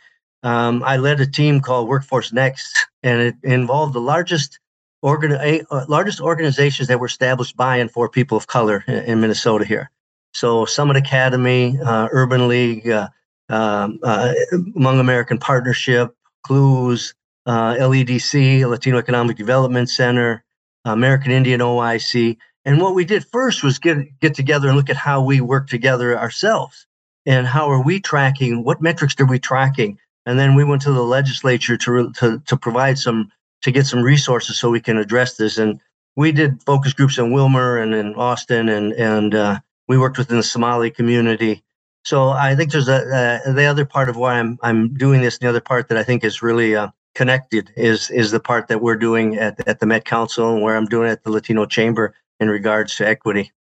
um, 0.43 0.83
I 0.83 0.97
led 0.97 1.19
a 1.19 1.27
team 1.27 1.61
called 1.61 1.87
Workforce 1.87 2.31
Next, 2.31 2.75
and 3.03 3.21
it 3.21 3.35
involved 3.43 3.93
the 3.93 4.01
largest 4.01 4.59
organ- 5.01 5.33
uh, 5.33 5.85
largest 5.87 6.21
organizations 6.21 6.87
that 6.87 6.99
were 6.99 7.07
established 7.07 7.55
by 7.55 7.77
and 7.77 7.91
for 7.91 8.09
people 8.09 8.37
of 8.37 8.47
color 8.47 8.83
in, 8.87 9.03
in 9.03 9.21
Minnesota 9.21 9.65
here. 9.65 9.91
So 10.33 10.65
Summit 10.65 10.97
Academy, 10.97 11.79
uh, 11.83 12.09
Urban 12.11 12.47
League, 12.47 12.87
uh, 12.87 13.09
um, 13.49 13.99
uh, 14.03 14.33
Hmong 14.53 14.99
American 14.99 15.37
Partnership, 15.37 16.13
CLUES, 16.45 17.13
uh, 17.45 17.75
LEDC, 17.75 18.67
Latino 18.67 18.97
Economic 18.97 19.37
Development 19.37 19.89
Center, 19.89 20.43
American 20.85 21.31
Indian 21.31 21.61
OIC. 21.61 22.37
And 22.65 22.81
what 22.81 22.93
we 22.93 23.05
did 23.05 23.25
first 23.25 23.63
was 23.63 23.79
get 23.79 23.97
get 24.19 24.35
together 24.35 24.67
and 24.67 24.77
look 24.77 24.89
at 24.89 24.97
how 24.97 25.23
we 25.23 25.41
work 25.41 25.67
together 25.67 26.17
ourselves 26.17 26.85
and 27.25 27.47
how 27.47 27.69
are 27.71 27.81
we 27.81 27.99
tracking, 27.99 28.63
what 28.63 28.81
metrics 28.81 29.15
are 29.19 29.25
we 29.25 29.39
tracking 29.39 29.97
and 30.27 30.37
then 30.37 30.55
we 30.55 30.65
went 30.65 30.81
to 30.81 30.91
the 30.91 31.03
legislature 31.03 31.77
to 31.77 32.11
to 32.11 32.39
to 32.45 32.57
provide 32.57 32.99
some 32.99 33.31
to 33.61 33.71
get 33.71 33.87
some 33.87 34.03
resources 34.03 34.59
so 34.59 34.69
we 34.69 34.81
can 34.81 34.97
address 34.97 35.37
this. 35.37 35.57
And 35.57 35.79
we 36.15 36.31
did 36.31 36.61
focus 36.63 36.93
groups 36.93 37.17
in 37.17 37.31
Willmar 37.31 37.81
and 37.81 37.95
in 37.95 38.13
Austin, 38.15 38.67
and 38.69 38.91
and 38.93 39.33
uh, 39.33 39.59
we 39.87 39.97
worked 39.97 40.17
within 40.17 40.37
the 40.37 40.43
Somali 40.43 40.91
community. 40.91 41.63
So 42.03 42.29
I 42.29 42.55
think 42.55 42.71
there's 42.71 42.89
a 42.89 43.41
the 43.45 43.65
other 43.65 43.85
part 43.85 44.09
of 44.09 44.17
why 44.17 44.37
I'm 44.37 44.59
I'm 44.61 44.93
doing 44.93 45.21
this. 45.21 45.37
The 45.37 45.47
other 45.47 45.61
part 45.61 45.87
that 45.87 45.97
I 45.97 46.03
think 46.03 46.25
is 46.25 46.41
really 46.41 46.75
uh, 46.75 46.89
connected 47.15 47.71
is 47.77 48.09
is 48.09 48.31
the 48.31 48.41
part 48.41 48.67
that 48.67 48.81
we're 48.81 48.97
doing 48.97 49.37
at 49.37 49.65
at 49.65 49.79
the 49.79 49.85
Met 49.85 50.03
Council 50.03 50.53
and 50.53 50.61
where 50.61 50.75
I'm 50.75 50.87
doing 50.87 51.09
at 51.09 51.23
the 51.23 51.31
Latino 51.31 51.65
Chamber 51.65 52.13
in 52.41 52.49
regards 52.49 52.95
to 52.97 53.07
equity. 53.07 53.53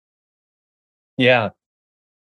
Yeah. 1.18 1.50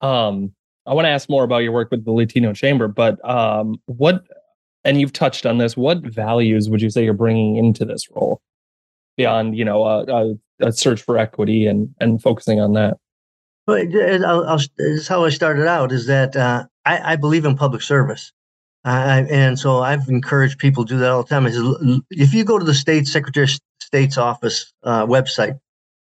Um, 0.02 0.54
I 0.86 0.94
want 0.94 1.06
to 1.06 1.10
ask 1.10 1.30
more 1.30 1.44
about 1.44 1.60
your 1.60 1.72
work 1.72 1.92
with 1.92 2.04
the 2.04 2.12
Latino 2.12 2.54
Chamber, 2.54 2.88
but 2.88 3.24
um, 3.28 3.80
what, 3.86 4.24
and 4.84 5.00
you've 5.00 5.14
touched 5.14 5.46
on 5.46 5.58
this, 5.58 5.78
what 5.78 6.00
values 6.02 6.70
would 6.70 6.82
you 6.82 6.90
say 6.90 7.04
you're 7.04 7.14
bringing 7.14 7.56
into 7.56 7.86
this 7.86 8.08
role 8.12 8.42
beyond, 9.16 9.58
you 9.58 9.64
know, 9.64 9.84
a, 9.84 10.04
a, 10.04 10.34
a 10.68 10.72
search 10.74 11.02
for 11.02 11.18
equity 11.18 11.66
and, 11.68 11.94
and 12.00 12.22
focusing 12.22 12.60
on 12.60 12.74
that? 12.74 12.98
Well, 13.66 13.82
I'll, 14.26 14.44
I'll, 14.46 14.60
is 14.78 15.08
how 15.08 15.24
I 15.24 15.30
started 15.30 15.68
out 15.68 15.94
is 15.94 16.08
that 16.08 16.36
uh, 16.36 16.66
I, 16.86 17.14
I, 17.14 17.16
believe 17.16 17.46
in 17.46 17.56
public 17.56 17.82
service. 17.82 18.34
And 18.84 19.58
so 19.58 19.80
I've 19.80 20.10
encouraged 20.10 20.60
people 20.60 20.84
to 20.84 20.96
do 20.96 21.00
that 21.00 21.10
all 21.10 21.24
the 21.24 21.30
time. 21.30 22.04
If 22.10 22.34
you 22.34 22.44
go 22.44 22.60
to 22.60 22.66
the 22.66 22.74
state 22.74 23.08
secretary 23.08 23.46
of 23.46 23.58
state's 23.82 24.18
office 24.18 24.74
uh, 24.84 25.06
website 25.06 25.58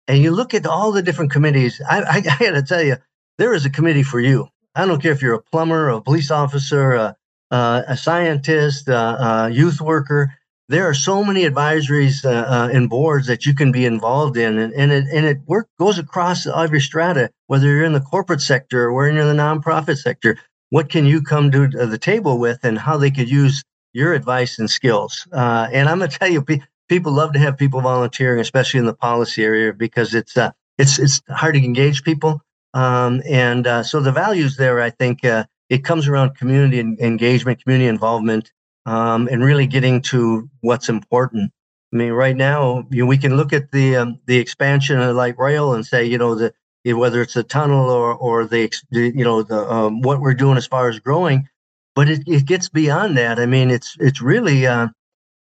and 0.07 0.17
you 0.17 0.31
look 0.31 0.55
at 0.55 0.65
all 0.65 0.91
the 0.91 1.03
different 1.03 1.31
committees, 1.31 1.79
I, 1.87 2.01
I, 2.01 2.15
I 2.17 2.21
got 2.21 2.51
to 2.51 2.63
tell 2.63 2.81
you, 2.81 2.97
there 3.37 3.53
is 3.53 3.65
a 3.65 3.69
committee 3.69 4.01
for 4.01 4.19
you. 4.19 4.47
I 4.75 4.85
don't 4.85 5.01
care 5.01 5.11
if 5.11 5.21
you're 5.21 5.35
a 5.35 5.41
plumber, 5.41 5.89
a 5.89 6.01
police 6.01 6.31
officer, 6.31 6.93
a, 6.93 7.15
a 7.51 7.97
scientist, 7.97 8.87
a, 8.87 8.97
a, 8.97 9.49
youth 9.49 9.79
worker. 9.79 10.33
There 10.69 10.87
are 10.87 10.93
so 10.93 11.23
many 11.23 11.43
advisories 11.43 12.25
uh, 12.25 12.29
uh, 12.29 12.69
and 12.73 12.89
boards 12.89 13.27
that 13.27 13.45
you 13.45 13.53
can 13.53 13.71
be 13.71 13.85
involved 13.85 14.37
in, 14.37 14.57
and, 14.57 14.73
and 14.73 14.91
it 14.91 15.05
and 15.13 15.25
it 15.25 15.39
work 15.45 15.67
goes 15.77 15.99
across 15.99 16.47
every 16.47 16.81
strata. 16.81 17.29
Whether 17.47 17.67
you're 17.67 17.83
in 17.83 17.93
the 17.93 17.99
corporate 17.99 18.41
sector 18.41 18.85
or 18.85 18.93
whether 18.93 19.11
you're 19.11 19.29
in 19.29 19.37
the 19.37 19.43
nonprofit 19.43 19.97
sector, 19.97 20.39
what 20.69 20.89
can 20.89 21.05
you 21.05 21.21
come 21.21 21.51
to 21.51 21.67
the 21.67 21.97
table 21.97 22.39
with, 22.39 22.63
and 22.63 22.79
how 22.79 22.97
they 22.97 23.11
could 23.11 23.29
use 23.29 23.61
your 23.93 24.13
advice 24.13 24.59
and 24.59 24.69
skills. 24.69 25.27
Uh, 25.31 25.67
and 25.71 25.87
I'm 25.87 25.99
to 25.99 26.07
tell 26.19 26.29
you, 26.29 26.43
people 26.89 27.13
love 27.13 27.33
to 27.33 27.39
have 27.39 27.57
people 27.57 27.81
volunteering, 27.81 28.39
especially 28.39 28.79
in 28.79 28.85
the 28.85 28.93
policy 28.93 29.43
area, 29.43 29.71
because 29.71 30.13
it's 30.13 30.35
uh, 30.35 30.51
it's 30.77 30.99
it's 30.99 31.21
hard 31.29 31.55
to 31.55 31.63
engage 31.63 32.03
people. 32.03 32.41
Um, 32.73 33.21
and 33.29 33.67
uh, 33.67 33.83
so 33.83 33.99
the 33.99 34.11
values 34.11 34.57
there, 34.57 34.81
I 34.81 34.89
think, 34.89 35.23
uh, 35.23 35.45
it 35.69 35.83
comes 35.83 36.07
around 36.07 36.35
community 36.35 36.79
engagement, 36.79 37.63
community 37.63 37.87
involvement, 37.87 38.51
um, 38.85 39.27
and 39.31 39.43
really 39.43 39.67
getting 39.67 40.01
to 40.03 40.49
what's 40.61 40.89
important. 40.89 41.51
I 41.93 41.95
mean, 41.95 42.11
right 42.11 42.35
now, 42.35 42.85
you 42.89 43.03
know, 43.03 43.05
we 43.05 43.17
can 43.17 43.37
look 43.37 43.53
at 43.53 43.71
the 43.71 43.95
um, 43.97 44.19
the 44.25 44.37
expansion 44.37 44.99
of 44.99 45.15
light 45.15 45.37
rail 45.37 45.73
and 45.73 45.85
say, 45.85 46.03
you 46.05 46.17
know, 46.17 46.35
the 46.35 46.53
whether 46.91 47.21
it's 47.21 47.35
a 47.35 47.43
tunnel 47.43 47.89
or 47.89 48.13
or 48.13 48.45
the 48.45 48.71
you 48.91 49.23
know 49.23 49.43
the 49.43 49.71
um, 49.71 50.01
what 50.01 50.19
we're 50.19 50.33
doing 50.33 50.57
as 50.57 50.67
far 50.67 50.89
as 50.89 50.99
growing, 50.99 51.47
but 51.95 52.09
it, 52.09 52.23
it 52.27 52.45
gets 52.45 52.67
beyond 52.67 53.17
that. 53.17 53.39
I 53.39 53.45
mean, 53.45 53.69
it's 53.69 53.95
it's 53.99 54.21
really 54.21 54.67
uh, 54.67 54.87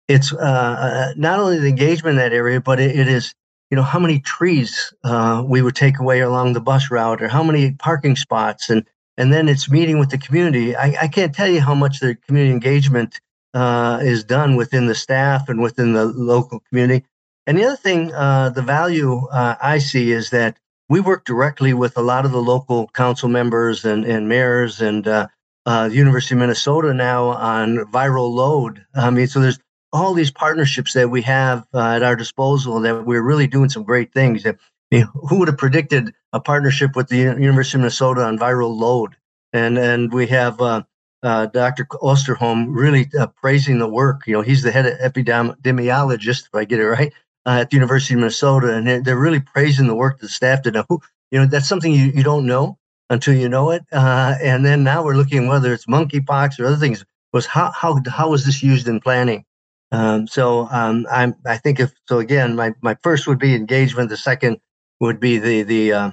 it's 0.07 0.33
uh, 0.33 0.37
uh, 0.37 1.13
not 1.15 1.39
only 1.39 1.59
the 1.59 1.67
engagement 1.67 2.17
in 2.17 2.17
that 2.17 2.33
area, 2.33 2.61
but 2.61 2.79
it, 2.79 2.99
it 2.99 3.07
is 3.07 3.33
you 3.71 3.77
know 3.77 3.83
how 3.83 3.99
many 3.99 4.19
trees 4.19 4.93
uh, 5.03 5.43
we 5.45 5.61
would 5.61 5.75
take 5.75 5.99
away 5.99 6.19
along 6.19 6.53
the 6.53 6.59
bus 6.59 6.91
route, 6.91 7.21
or 7.21 7.29
how 7.29 7.41
many 7.41 7.71
parking 7.71 8.15
spots, 8.15 8.69
and 8.69 8.85
and 9.17 9.33
then 9.33 9.49
it's 9.49 9.71
meeting 9.71 9.97
with 9.97 10.09
the 10.09 10.17
community. 10.17 10.75
I, 10.75 11.03
I 11.03 11.07
can't 11.07 11.33
tell 11.33 11.47
you 11.47 11.61
how 11.61 11.73
much 11.73 11.99
the 11.99 12.15
community 12.15 12.53
engagement 12.53 13.19
uh, 13.53 13.99
is 14.01 14.23
done 14.23 14.55
within 14.55 14.87
the 14.87 14.95
staff 14.95 15.49
and 15.49 15.61
within 15.61 15.93
the 15.93 16.05
local 16.05 16.59
community. 16.69 17.05
And 17.47 17.57
the 17.57 17.65
other 17.65 17.75
thing, 17.75 18.13
uh, 18.13 18.49
the 18.49 18.61
value 18.61 19.25
uh, 19.27 19.55
I 19.61 19.79
see 19.79 20.11
is 20.11 20.29
that 20.29 20.57
we 20.89 20.99
work 20.99 21.25
directly 21.25 21.73
with 21.73 21.97
a 21.97 22.01
lot 22.01 22.25
of 22.25 22.31
the 22.31 22.41
local 22.41 22.87
council 22.89 23.29
members 23.29 23.85
and, 23.85 24.05
and 24.05 24.27
mayors 24.27 24.81
and 24.81 25.07
uh, 25.07 25.27
uh, 25.65 25.89
the 25.89 25.95
University 25.95 26.35
of 26.35 26.39
Minnesota 26.39 26.93
now 26.93 27.27
on 27.27 27.77
viral 27.91 28.31
load. 28.31 28.85
I 28.95 29.09
mean, 29.09 29.27
so 29.27 29.39
there's 29.39 29.59
all 29.93 30.13
these 30.13 30.31
partnerships 30.31 30.93
that 30.93 31.09
we 31.09 31.21
have 31.23 31.65
uh, 31.73 31.95
at 31.95 32.03
our 32.03 32.15
disposal 32.15 32.79
that 32.81 33.05
we're 33.05 33.23
really 33.23 33.47
doing 33.47 33.69
some 33.69 33.83
great 33.83 34.13
things. 34.13 34.45
I 34.45 34.55
mean, 34.91 35.07
who 35.13 35.39
would 35.39 35.47
have 35.47 35.57
predicted 35.57 36.13
a 36.33 36.39
partnership 36.39 36.95
with 36.95 37.09
the 37.09 37.17
University 37.17 37.77
of 37.77 37.81
Minnesota 37.81 38.23
on 38.23 38.37
viral 38.37 38.75
load? 38.75 39.15
And 39.53 39.77
and 39.77 40.13
we 40.13 40.27
have 40.27 40.61
uh, 40.61 40.83
uh, 41.23 41.47
Dr. 41.47 41.85
Osterholm 42.01 42.67
really 42.69 43.09
uh, 43.19 43.27
praising 43.27 43.79
the 43.79 43.89
work. 43.89 44.25
You 44.25 44.33
know, 44.33 44.41
he's 44.41 44.63
the 44.63 44.71
head 44.71 44.85
of 44.85 44.97
epidemiologist, 44.99 46.47
if 46.47 46.55
I 46.55 46.65
get 46.65 46.79
it 46.79 46.87
right, 46.87 47.13
uh, 47.45 47.59
at 47.61 47.69
the 47.69 47.75
University 47.75 48.13
of 48.13 48.21
Minnesota, 48.21 48.73
and 48.73 49.05
they're 49.05 49.19
really 49.19 49.39
praising 49.39 49.87
the 49.87 49.95
work 49.95 50.19
that 50.19 50.27
the 50.27 50.31
staff 50.31 50.63
did. 50.63 50.73
Now, 50.73 50.85
who, 50.87 51.01
you 51.31 51.39
know, 51.39 51.45
that's 51.45 51.67
something 51.67 51.91
you, 51.91 52.11
you 52.15 52.23
don't 52.23 52.45
know 52.45 52.77
until 53.09 53.33
you 53.33 53.49
know 53.49 53.71
it. 53.71 53.83
Uh, 53.91 54.35
and 54.41 54.65
then 54.65 54.83
now 54.83 55.03
we're 55.03 55.15
looking 55.15 55.47
whether 55.47 55.73
it's 55.73 55.85
monkeypox 55.85 56.59
or 56.59 56.65
other 56.65 56.77
things. 56.77 57.03
Was 57.33 57.45
how 57.45 57.71
how 57.71 58.01
how 58.09 58.29
was 58.29 58.45
this 58.45 58.61
used 58.61 58.87
in 58.87 58.99
planning? 58.99 59.45
Um, 59.91 60.27
so 60.27 60.67
um, 60.71 61.05
I'm 61.11 61.35
I 61.45 61.57
think 61.57 61.79
if 61.79 61.91
so 62.07 62.19
again, 62.19 62.55
my 62.55 62.73
my 62.81 62.95
first 63.03 63.27
would 63.27 63.39
be 63.39 63.55
engagement. 63.55 64.09
The 64.09 64.17
second 64.17 64.59
would 64.99 65.19
be 65.19 65.37
the 65.37 65.63
the 65.63 65.93
uh, 65.93 66.11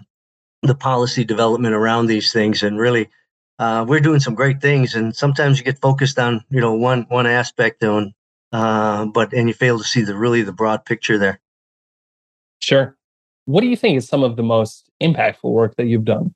the 0.62 0.74
policy 0.74 1.24
development 1.24 1.74
around 1.74 2.06
these 2.06 2.32
things, 2.32 2.62
and 2.62 2.78
really 2.78 3.08
uh, 3.58 3.84
we're 3.86 4.00
doing 4.00 4.20
some 4.20 4.34
great 4.34 4.60
things. 4.60 4.94
And 4.94 5.14
sometimes 5.14 5.58
you 5.58 5.64
get 5.64 5.80
focused 5.80 6.18
on 6.18 6.44
you 6.50 6.60
know 6.60 6.74
one 6.74 7.06
one 7.08 7.26
aspect, 7.26 7.82
and 7.82 8.12
uh, 8.52 9.06
but 9.06 9.32
and 9.32 9.48
you 9.48 9.54
fail 9.54 9.78
to 9.78 9.84
see 9.84 10.02
the 10.02 10.16
really 10.16 10.42
the 10.42 10.52
broad 10.52 10.84
picture 10.84 11.18
there. 11.18 11.40
Sure. 12.60 12.96
What 13.44 13.60
do 13.60 13.68
you 13.68 13.76
think 13.76 13.96
is 13.96 14.08
some 14.08 14.24
of 14.24 14.36
the 14.36 14.42
most 14.42 14.90
impactful 15.00 15.50
work 15.50 15.76
that 15.76 15.86
you've 15.86 16.04
done? 16.04 16.34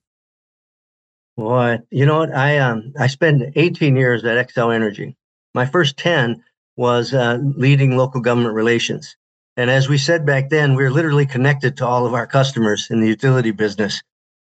Well, 1.37 1.79
you 1.91 2.07
know 2.07 2.21
what? 2.21 2.35
I 2.35 2.59
um 2.59 2.93
I 2.99 3.09
spent 3.09 3.43
18 3.57 3.97
years 3.97 4.25
at 4.25 4.49
Xcel 4.49 4.73
Energy. 4.73 5.17
My 5.55 5.67
first 5.67 5.97
10 5.99 6.43
was 6.77 7.13
uh, 7.13 7.39
leading 7.57 7.97
local 7.97 8.21
government 8.21 8.55
relations. 8.55 9.17
And 9.57 9.71
as 9.71 9.89
we 9.89 9.99
said 9.99 10.25
back 10.25 10.49
then, 10.49 10.75
we 10.75 10.85
are 10.85 10.91
literally 10.91 11.27
connected 11.27 11.77
to 11.77 11.87
all 11.87 12.07
of 12.07 12.15
our 12.15 12.27
customers 12.27 12.89
in 12.91 13.01
the 13.01 13.09
utility 13.09 13.51
business. 13.51 14.03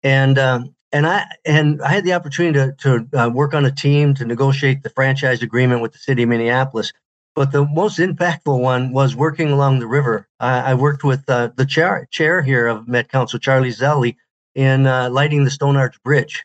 And 0.04 0.38
um, 0.38 0.76
and 0.92 1.08
I 1.08 1.26
and 1.46 1.82
I 1.82 1.90
had 1.90 2.04
the 2.04 2.14
opportunity 2.14 2.60
to 2.60 2.76
to 2.80 3.20
uh, 3.20 3.30
work 3.30 3.54
on 3.54 3.66
a 3.66 3.72
team 3.72 4.14
to 4.16 4.26
negotiate 4.26 4.84
the 4.84 4.90
franchise 4.90 5.42
agreement 5.42 5.82
with 5.82 5.94
the 5.94 6.00
city 6.00 6.24
of 6.24 6.30
Minneapolis. 6.30 6.92
But 7.34 7.52
the 7.52 7.66
most 7.66 7.98
impactful 7.98 8.60
one 8.60 8.92
was 8.92 9.16
working 9.16 9.52
along 9.52 9.80
the 9.80 9.88
river. 9.88 10.28
I, 10.40 10.72
I 10.72 10.74
worked 10.74 11.04
with 11.04 11.28
uh, 11.30 11.50
the 11.56 11.66
chair 11.66 12.08
chair 12.12 12.42
here 12.42 12.68
of 12.68 12.88
Met 12.88 13.10
Council, 13.10 13.40
Charlie 13.40 13.70
Zelle, 13.70 14.16
in 14.54 14.86
uh, 14.86 15.10
lighting 15.10 15.46
the 15.46 15.52
Stone 15.52 15.78
Arch 15.78 16.02
Bridge 16.04 16.44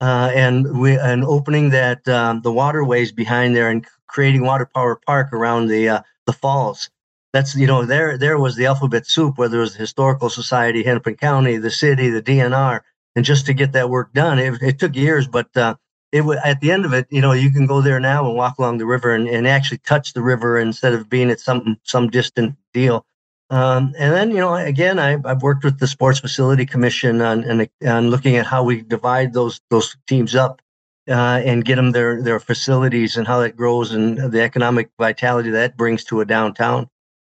uh, 0.00 0.30
and 0.34 0.78
we 0.78 0.98
and 0.98 1.24
opening 1.24 1.70
that 1.70 2.06
um, 2.08 2.42
the 2.42 2.52
waterways 2.52 3.12
behind 3.12 3.56
there 3.56 3.70
and 3.70 3.86
creating 4.06 4.42
water 4.42 4.68
power 4.74 5.00
park 5.06 5.32
around 5.32 5.68
the 5.68 5.88
uh, 5.88 6.02
the 6.26 6.32
falls. 6.32 6.90
That's 7.32 7.54
you 7.56 7.66
know 7.66 7.84
there 7.84 8.18
there 8.18 8.38
was 8.38 8.56
the 8.56 8.66
alphabet 8.66 9.06
soup, 9.06 9.38
whether 9.38 9.58
it 9.58 9.60
was 9.60 9.72
the 9.72 9.80
historical 9.80 10.30
society, 10.30 10.82
Hennepin 10.82 11.16
County, 11.16 11.56
the 11.56 11.70
city, 11.70 12.10
the 12.10 12.22
DNR, 12.22 12.80
and 13.14 13.24
just 13.24 13.46
to 13.46 13.54
get 13.54 13.72
that 13.72 13.90
work 13.90 14.12
done, 14.12 14.38
it, 14.38 14.62
it 14.62 14.78
took 14.78 14.94
years, 14.94 15.26
but 15.26 15.54
uh, 15.56 15.74
it 16.12 16.20
was 16.20 16.38
at 16.44 16.60
the 16.60 16.70
end 16.70 16.84
of 16.84 16.92
it, 16.92 17.06
you 17.10 17.20
know, 17.20 17.32
you 17.32 17.50
can 17.50 17.66
go 17.66 17.80
there 17.80 17.98
now 17.98 18.26
and 18.26 18.36
walk 18.36 18.58
along 18.58 18.78
the 18.78 18.86
river 18.86 19.14
and, 19.14 19.26
and 19.28 19.46
actually 19.46 19.78
touch 19.78 20.12
the 20.12 20.22
river 20.22 20.58
instead 20.58 20.92
of 20.92 21.08
being 21.08 21.30
at 21.30 21.40
some 21.40 21.78
some 21.82 22.08
distant 22.08 22.54
deal. 22.72 23.04
Um, 23.48 23.94
and 23.96 24.12
then, 24.12 24.30
you 24.30 24.38
know, 24.38 24.54
again, 24.54 24.98
I, 24.98 25.18
have 25.24 25.42
worked 25.42 25.62
with 25.62 25.78
the 25.78 25.86
Sports 25.86 26.18
Facility 26.18 26.66
Commission 26.66 27.20
on, 27.22 27.48
on, 27.48 27.68
on, 27.86 28.10
looking 28.10 28.36
at 28.36 28.46
how 28.46 28.64
we 28.64 28.82
divide 28.82 29.32
those 29.32 29.60
those 29.70 29.96
teams 30.08 30.34
up 30.34 30.60
uh, 31.08 31.40
and 31.44 31.64
get 31.64 31.76
them 31.76 31.92
their 31.92 32.20
their 32.20 32.40
facilities 32.40 33.16
and 33.16 33.26
how 33.26 33.40
that 33.40 33.56
grows 33.56 33.92
and 33.92 34.18
the 34.32 34.42
economic 34.42 34.90
vitality 34.98 35.50
that 35.50 35.76
brings 35.76 36.02
to 36.04 36.20
a 36.20 36.24
downtown. 36.24 36.90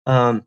Um, 0.06 0.46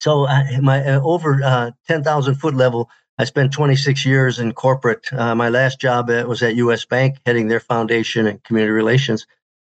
so, 0.00 0.28
I, 0.28 0.60
my 0.60 0.84
uh, 0.84 1.00
over 1.02 1.42
uh, 1.42 1.72
ten 1.88 2.04
thousand 2.04 2.36
foot 2.36 2.54
level, 2.54 2.88
I 3.18 3.24
spent 3.24 3.52
26 3.52 4.06
years 4.06 4.38
in 4.38 4.52
corporate. 4.52 5.12
Uh, 5.12 5.34
my 5.34 5.48
last 5.48 5.80
job 5.80 6.08
uh, 6.08 6.24
was 6.26 6.42
at 6.42 6.54
U.S. 6.56 6.84
Bank, 6.84 7.18
heading 7.26 7.48
their 7.48 7.60
foundation 7.60 8.28
and 8.28 8.42
community 8.44 8.70
relations. 8.70 9.26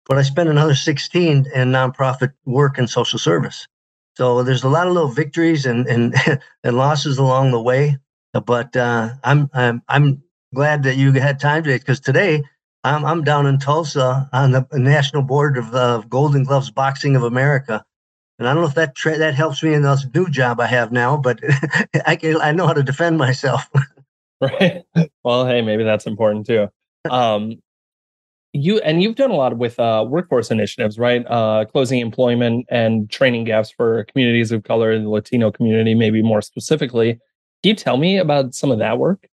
But 0.07 0.19
I 0.19 0.23
spent 0.23 0.49
another 0.49 0.75
16 0.75 1.47
in 1.55 1.73
nonprofit 1.73 2.33
work 2.45 2.79
and 2.79 2.91
social 2.91 3.21
service. 3.21 3.69
So 4.17 4.43
there's 4.43 4.65
a 4.65 4.69
lot 4.69 4.87
of 4.87 4.93
little 4.93 5.11
victories 5.11 5.67
and 5.67 5.87
and, 5.87 6.15
and 6.65 6.77
losses 6.77 7.19
along 7.19 7.51
the 7.51 7.63
way. 7.63 7.99
But 8.33 8.77
uh, 8.77 9.11
I'm 9.25 9.51
I'm 9.53 9.83
I'm 9.89 10.23
glad 10.55 10.83
that 10.85 10.97
you 10.97 11.13
had 11.13 11.41
time 11.41 11.63
today 11.63 11.79
because 11.79 12.01
today 12.01 12.43
I'm 12.85 13.05
I'm 13.05 13.25
down 13.25 13.47
in 13.47 13.59
Tulsa 13.59 14.29
on 14.33 14.53
the 14.53 14.67
national 14.73 15.23
board 15.23 15.57
of 15.59 15.75
uh, 15.75 16.03
Golden 16.09 16.45
Gloves 16.45 16.71
Boxing 16.71 17.15
of 17.15 17.23
America, 17.23 17.85
and 18.39 18.49
I 18.49 18.55
don't 18.55 18.63
know 18.63 18.69
if 18.69 18.75
that 18.75 18.95
tra- 18.95 19.19
that 19.19 19.35
helps 19.35 19.63
me 19.63 19.75
in 19.75 19.83
this 19.83 20.07
new 20.15 20.29
job 20.29 20.61
I 20.61 20.67
have 20.67 20.93
now, 20.93 21.17
but 21.17 21.41
I 22.07 22.17
can 22.17 22.41
I 22.41 22.53
know 22.53 22.67
how 22.67 22.73
to 22.73 22.83
defend 22.83 23.19
myself. 23.19 23.69
right. 24.41 24.83
Well, 25.23 25.47
hey, 25.47 25.63
maybe 25.63 25.85
that's 25.85 26.07
important 26.07 26.47
too. 26.47 26.69
Um, 27.09 27.61
you 28.53 28.79
and 28.81 29.03
you've 29.03 29.17
done 29.17 29.31
a 29.31 29.35
lot 29.35 29.57
with 29.57 29.79
uh, 29.79 30.05
workforce 30.09 30.51
initiatives, 30.51 30.99
right? 30.99 31.25
Uh, 31.27 31.65
closing 31.65 32.01
employment 32.01 32.67
and 32.71 33.11
training 33.11 33.45
gaps 33.45 33.71
for 33.71 34.05
communities 34.05 34.53
of 34.53 34.65
color 34.65 34.93
and 34.93 35.07
the 35.07 35.11
Latino 35.11 35.51
community, 35.51 35.95
maybe 35.95 36.23
more 36.23 36.43
specifically. 36.43 37.15
Can 37.63 37.71
you 37.71 37.75
tell 37.75 37.97
me 37.97 38.19
about 38.19 38.55
some 38.55 38.71
of 38.71 38.79
that 38.79 38.99
work? 38.99 39.27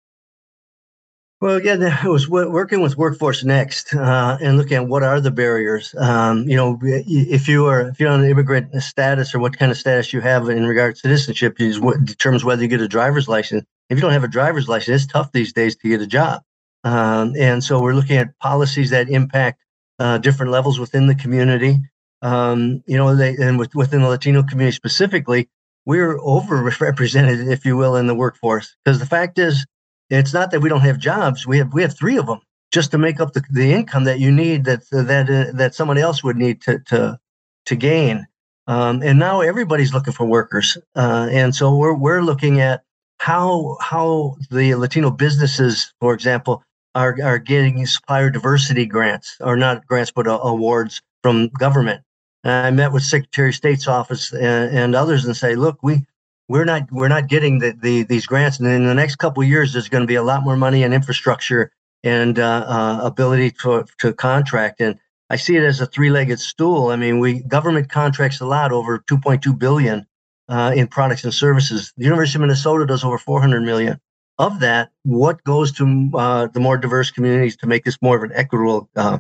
Well, 1.41 1.55
again, 1.55 1.81
I 1.83 2.07
was 2.07 2.27
working 2.29 2.81
with 2.81 2.97
Workforce 2.97 3.45
Next 3.45 3.95
uh, 3.95 4.37
and 4.41 4.57
looking 4.57 4.75
at 4.75 4.87
what 4.87 5.03
are 5.03 5.21
the 5.21 5.31
barriers. 5.31 5.95
Um, 5.97 6.43
you 6.49 6.55
know, 6.55 6.77
if 6.83 7.47
you 7.47 7.65
are 7.65 7.87
if 7.89 7.99
you're 7.99 8.09
on 8.09 8.21
an 8.21 8.29
immigrant 8.29 8.73
status 8.83 9.33
or 9.33 9.39
what 9.39 9.57
kind 9.57 9.71
of 9.71 9.77
status 9.77 10.11
you 10.11 10.19
have 10.19 10.49
in 10.49 10.65
regards 10.65 11.01
to 11.01 11.07
citizenship 11.07 11.61
is 11.61 11.79
what 11.79 12.03
determines 12.03 12.43
whether 12.43 12.61
you 12.61 12.67
get 12.67 12.81
a 12.81 12.89
driver's 12.89 13.29
license. 13.29 13.63
If 13.89 13.97
you 13.97 14.01
don't 14.01 14.11
have 14.11 14.25
a 14.25 14.29
driver's 14.29 14.67
license, 14.67 15.03
it's 15.03 15.11
tough 15.11 15.31
these 15.31 15.53
days 15.53 15.77
to 15.77 15.87
get 15.87 16.01
a 16.01 16.07
job. 16.07 16.41
Um, 16.83 17.33
and 17.37 17.63
so 17.63 17.81
we're 17.81 17.93
looking 17.93 18.17
at 18.17 18.37
policies 18.39 18.89
that 18.91 19.09
impact 19.09 19.61
uh, 19.99 20.17
different 20.17 20.51
levels 20.51 20.79
within 20.79 21.07
the 21.07 21.15
community. 21.15 21.79
Um, 22.21 22.83
you 22.85 22.97
know, 22.97 23.15
they, 23.15 23.35
and 23.35 23.59
with, 23.59 23.75
within 23.75 24.01
the 24.01 24.07
Latino 24.09 24.43
community 24.43 24.75
specifically, 24.75 25.49
we're 25.85 26.17
overrepresented, 26.17 27.51
if 27.51 27.65
you 27.65 27.75
will, 27.77 27.95
in 27.95 28.07
the 28.07 28.15
workforce. 28.15 28.75
Because 28.83 28.99
the 28.99 29.05
fact 29.05 29.39
is, 29.39 29.65
it's 30.09 30.33
not 30.33 30.51
that 30.51 30.61
we 30.61 30.69
don't 30.69 30.81
have 30.81 30.99
jobs. 30.99 31.45
We 31.47 31.57
have 31.59 31.73
we 31.73 31.81
have 31.81 31.97
three 31.97 32.17
of 32.17 32.27
them. 32.27 32.41
just 32.71 32.91
to 32.91 32.97
make 32.97 33.19
up 33.19 33.33
the, 33.33 33.43
the 33.51 33.73
income 33.73 34.03
that 34.05 34.19
you 34.19 34.31
need 34.31 34.65
that 34.65 34.81
that 34.91 35.29
uh, 35.29 35.57
that 35.57 35.75
somebody 35.75 36.01
else 36.01 36.23
would 36.23 36.37
need 36.37 36.61
to 36.61 36.79
to 36.87 37.19
to 37.65 37.75
gain. 37.75 38.27
Um, 38.67 39.01
and 39.01 39.17
now 39.17 39.41
everybody's 39.41 39.93
looking 39.93 40.13
for 40.13 40.25
workers, 40.25 40.77
uh, 40.95 41.27
and 41.31 41.55
so 41.55 41.75
we're 41.75 41.95
we're 41.95 42.21
looking 42.21 42.59
at 42.59 42.83
how 43.17 43.77
how 43.81 44.37
the 44.51 44.75
Latino 44.75 45.09
businesses, 45.09 45.93
for 45.99 46.13
example, 46.13 46.63
are 46.95 47.17
are 47.23 47.39
getting 47.39 47.85
supplier 47.85 48.29
diversity 48.29 48.85
grants 48.85 49.37
or 49.39 49.55
not 49.55 49.85
grants 49.85 50.11
but 50.11 50.27
uh, 50.27 50.39
awards 50.43 51.01
from 51.21 51.49
government. 51.49 52.01
And 52.43 52.53
I 52.53 52.71
met 52.71 52.93
with 52.93 53.03
Secretary 53.03 53.49
of 53.49 53.55
State's 53.55 53.87
office 53.87 54.31
and, 54.31 54.75
and 54.75 54.95
others 54.95 55.25
and 55.25 55.35
say, 55.35 55.55
look, 55.55 55.79
we 55.83 56.05
we're 56.47 56.65
not 56.65 56.91
we're 56.91 57.09
not 57.09 57.27
getting 57.27 57.59
the, 57.59 57.71
the 57.79 58.03
these 58.03 58.25
grants, 58.25 58.59
and 58.59 58.67
in 58.67 58.85
the 58.85 58.93
next 58.93 59.17
couple 59.17 59.43
of 59.43 59.49
years, 59.49 59.73
there's 59.73 59.89
going 59.89 60.01
to 60.01 60.07
be 60.07 60.15
a 60.15 60.23
lot 60.23 60.43
more 60.43 60.57
money 60.57 60.83
in 60.83 60.93
infrastructure 60.93 61.71
and 62.03 62.39
uh, 62.39 62.65
uh, 62.67 63.01
ability 63.03 63.51
to 63.61 63.85
to 63.99 64.13
contract. 64.13 64.81
And 64.81 64.99
I 65.29 65.35
see 65.35 65.55
it 65.55 65.63
as 65.63 65.79
a 65.79 65.85
three-legged 65.85 66.39
stool. 66.39 66.87
I 66.87 66.95
mean, 66.95 67.19
we 67.19 67.43
government 67.43 67.89
contracts 67.89 68.41
a 68.41 68.45
lot 68.47 68.71
over 68.71 68.99
2.2 68.99 69.59
billion 69.59 70.07
uh, 70.47 70.73
in 70.75 70.87
products 70.87 71.23
and 71.23 71.33
services. 71.33 71.93
The 71.97 72.05
University 72.05 72.37
of 72.37 72.41
Minnesota 72.41 72.85
does 72.85 73.03
over 73.03 73.19
400 73.19 73.61
million. 73.61 73.99
Of 74.39 74.61
that, 74.61 74.91
what 75.03 75.43
goes 75.43 75.73
to 75.73 76.09
uh, 76.13 76.47
the 76.47 76.61
more 76.61 76.77
diverse 76.77 77.11
communities 77.11 77.57
to 77.57 77.67
make 77.67 77.83
this 77.83 77.97
more 78.01 78.15
of 78.15 78.23
an 78.23 78.31
equitable 78.33 78.89
uh, 78.95 79.19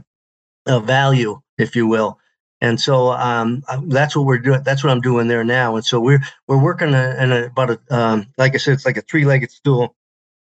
value, 0.65 1.41
if 1.57 1.75
you 1.75 1.87
will? 1.87 2.17
And 2.61 2.79
so 2.79 3.11
um, 3.11 3.61
uh, 3.67 3.81
that's 3.87 4.15
what 4.15 4.25
we're 4.25 4.39
doing. 4.39 4.63
That's 4.63 4.81
what 4.81 4.91
I'm 4.91 5.01
doing 5.01 5.27
there 5.27 5.43
now. 5.43 5.75
And 5.75 5.85
so 5.85 5.99
we're 5.99 6.21
we're 6.47 6.61
working 6.61 6.89
in 6.89 7.31
about 7.31 7.71
a 7.71 7.79
um, 7.89 8.27
like 8.37 8.55
I 8.55 8.57
said, 8.57 8.73
it's 8.73 8.85
like 8.85 8.97
a 8.97 9.01
three-legged 9.01 9.51
stool. 9.51 9.93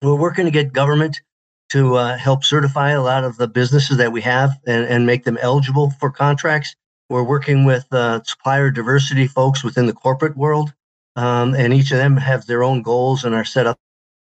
We're 0.01 0.15
working 0.15 0.45
to 0.45 0.51
get 0.51 0.73
government 0.73 1.21
to 1.69 1.95
uh, 1.95 2.17
help 2.17 2.43
certify 2.43 2.91
a 2.91 3.01
lot 3.01 3.23
of 3.23 3.37
the 3.37 3.47
businesses 3.47 3.97
that 3.97 4.11
we 4.11 4.21
have 4.21 4.51
and, 4.67 4.85
and 4.85 5.05
make 5.05 5.23
them 5.23 5.37
eligible 5.41 5.89
for 5.99 6.11
contracts. 6.11 6.75
We're 7.09 7.23
working 7.23 7.65
with 7.65 7.85
uh, 7.91 8.21
supplier 8.23 8.71
diversity 8.71 9.25
folks 9.27 9.63
within 9.63 9.87
the 9.87 9.93
corporate 9.93 10.37
world, 10.37 10.73
um, 11.15 11.55
and 11.55 11.73
each 11.73 11.91
of 11.91 11.97
them 11.97 12.17
have 12.17 12.45
their 12.45 12.63
own 12.63 12.83
goals 12.83 13.23
and 13.25 13.33
are 13.33 13.45
set 13.45 13.67
up 13.67 13.79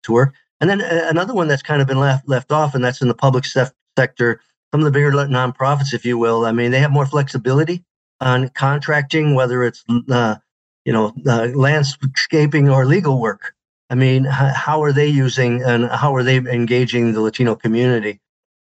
to 0.07 0.13
work. 0.13 0.35
And 0.61 0.71
then 0.71 0.81
uh, 0.81 1.07
another 1.09 1.35
one 1.35 1.49
that's 1.49 1.63
kind 1.63 1.83
of 1.83 1.89
been 1.89 2.01
left 2.01 2.29
left 2.29 2.51
off, 2.51 2.75
and 2.75 2.85
that's 2.85 3.03
in 3.03 3.09
the 3.09 3.15
public 3.15 3.45
se- 3.45 3.71
sector. 3.97 4.41
Some 4.73 4.81
of 4.81 4.85
the 4.85 4.91
bigger 4.91 5.13
nonprofits, 5.13 5.95
if 5.95 6.05
you 6.05 6.19
will, 6.19 6.45
I 6.45 6.53
mean, 6.53 6.71
they 6.71 6.81
have 6.81 6.91
more 6.91 7.07
flexibility 7.07 7.85
on 8.21 8.49
contracting, 8.51 9.35
whether 9.35 9.63
it's 9.63 9.85
uh, 10.11 10.37
you 10.85 10.93
know 10.93 11.13
uh, 11.27 11.49
landscaping 11.55 12.69
or 12.69 12.87
legal 12.87 13.21
work. 13.21 13.55
I 13.89 13.95
mean, 13.95 14.25
how 14.25 14.83
are 14.83 14.93
they 14.93 15.07
using 15.07 15.63
and 15.63 15.87
how 15.87 16.15
are 16.17 16.25
they 16.25 16.39
engaging 16.39 17.13
the 17.13 17.21
Latino 17.21 17.55
community? 17.55 18.21